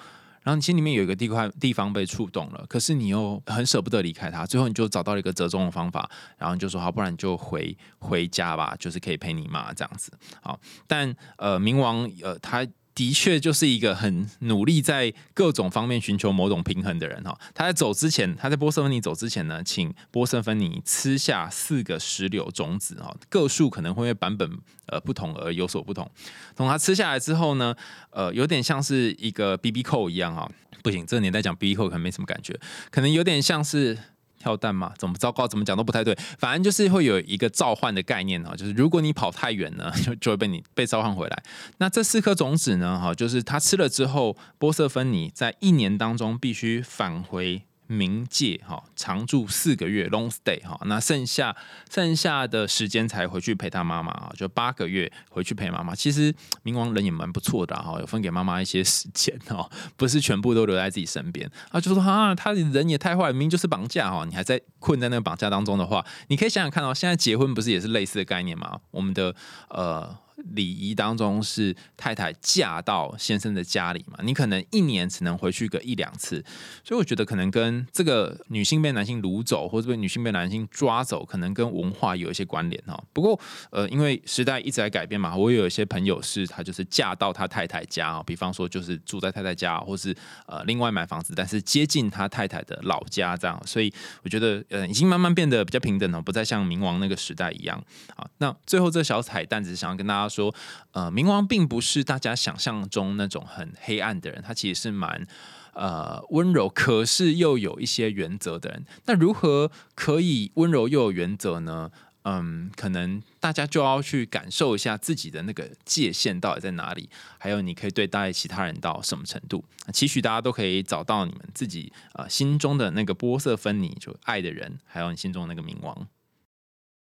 [0.44, 10.12] 然后你心里面有一个地块地方被触动了，可是你又很舍不得离开他，最后你就找到了一个折中的方法，然后你就说好，不然你就回回家吧，就是可以陪你妈这样子。
[10.42, 17.38] 好，但呃，冥王呃他的确就是一个很努力在各种方面寻求某种平衡的人哈。
[17.54, 24.50] 他在走之前，他在波瑟芬尼走之前呢，请波瑟芬尼吃下四个石榴种子哈，个数可能会因为版本
[24.88, 26.10] 呃不同而有所不同。
[26.56, 27.76] 从他吃下来之后呢，
[28.12, 30.50] 呃，有点像是一个 B B 扣一样哈。
[30.82, 32.60] 不行，这个年代讲 B B 扣可能没什么感觉，
[32.92, 33.98] 可能有点像是。
[34.44, 34.92] 跳蛋嘛？
[34.98, 35.48] 怎么糟糕？
[35.48, 36.14] 怎么讲都不太对。
[36.38, 41.44] 反正就是会有一个召唤的概念啊，就是如果你跑太远呢， 就就会被你被召唤回来。
[41.78, 43.00] 那这四颗种子呢？
[43.00, 47.64] 哈，就是他吃了之后，波色芬尼在一年当中必须返回。
[47.90, 51.56] 冥界哈，常住四个月，long stay 哈，那剩下
[51.90, 55.94] 剩下的时间才回去陪他妈妈啊，就八个月回去陪妈妈。
[55.94, 61.80] 其实冥王人也蛮不错的哈，有分给妈妈一些时间哈，不是全部都留在自己身边啊。
[61.80, 68.80] 就说啊，他人也太坏，明明就是绑架哈，你还在困在那个绑架当中的话，你可以想想看哦，现在结婚不是也是类似的概念吗？
[68.92, 69.36] 我们的
[69.70, 70.23] 呃。
[70.52, 74.20] 礼仪当中是太太嫁到先生的家里嘛？
[74.24, 76.44] 你可能一年只能回去个一两次，
[76.84, 83.02] 所以我觉得可能跟这个女性被男性掳走，或者被女性被男性抓走，可能跟文化有一些关联哦。
[83.14, 83.40] 不过
[83.72, 90.14] 呃，因为时代一直在改变嘛，我有一些朋友是她就是嫁到他太太家啊，比方说就是住在太太家，或是
[90.46, 93.58] 呃另外买房子，但是接近他太太的老家这样。
[93.66, 97.82] 所以我觉得呃已经慢慢变得比较平等了，不再像冥王那个时代一样
[98.18, 98.28] 啊。
[98.40, 100.33] 那最后这小彩蛋只是想要跟大家。
[100.34, 100.54] 说
[100.92, 105.28] ：“呃，冥王并不是大家想象中那种很黑暗的人，他其实是蛮
[105.74, 108.86] 呃温柔，可是又有一些原则的人。
[109.06, 111.92] 那如何可以温柔又有原则呢？
[112.26, 119.62] 嗯，可能大家就要去感受一下自己的那个界限到底在哪里，还有你可以对待其他人到什么程度。
[119.92, 126.08] 期许大家都可以找到你们自己呃心中的那个波色分离，就爱的人，还有你心中的那个冥王。”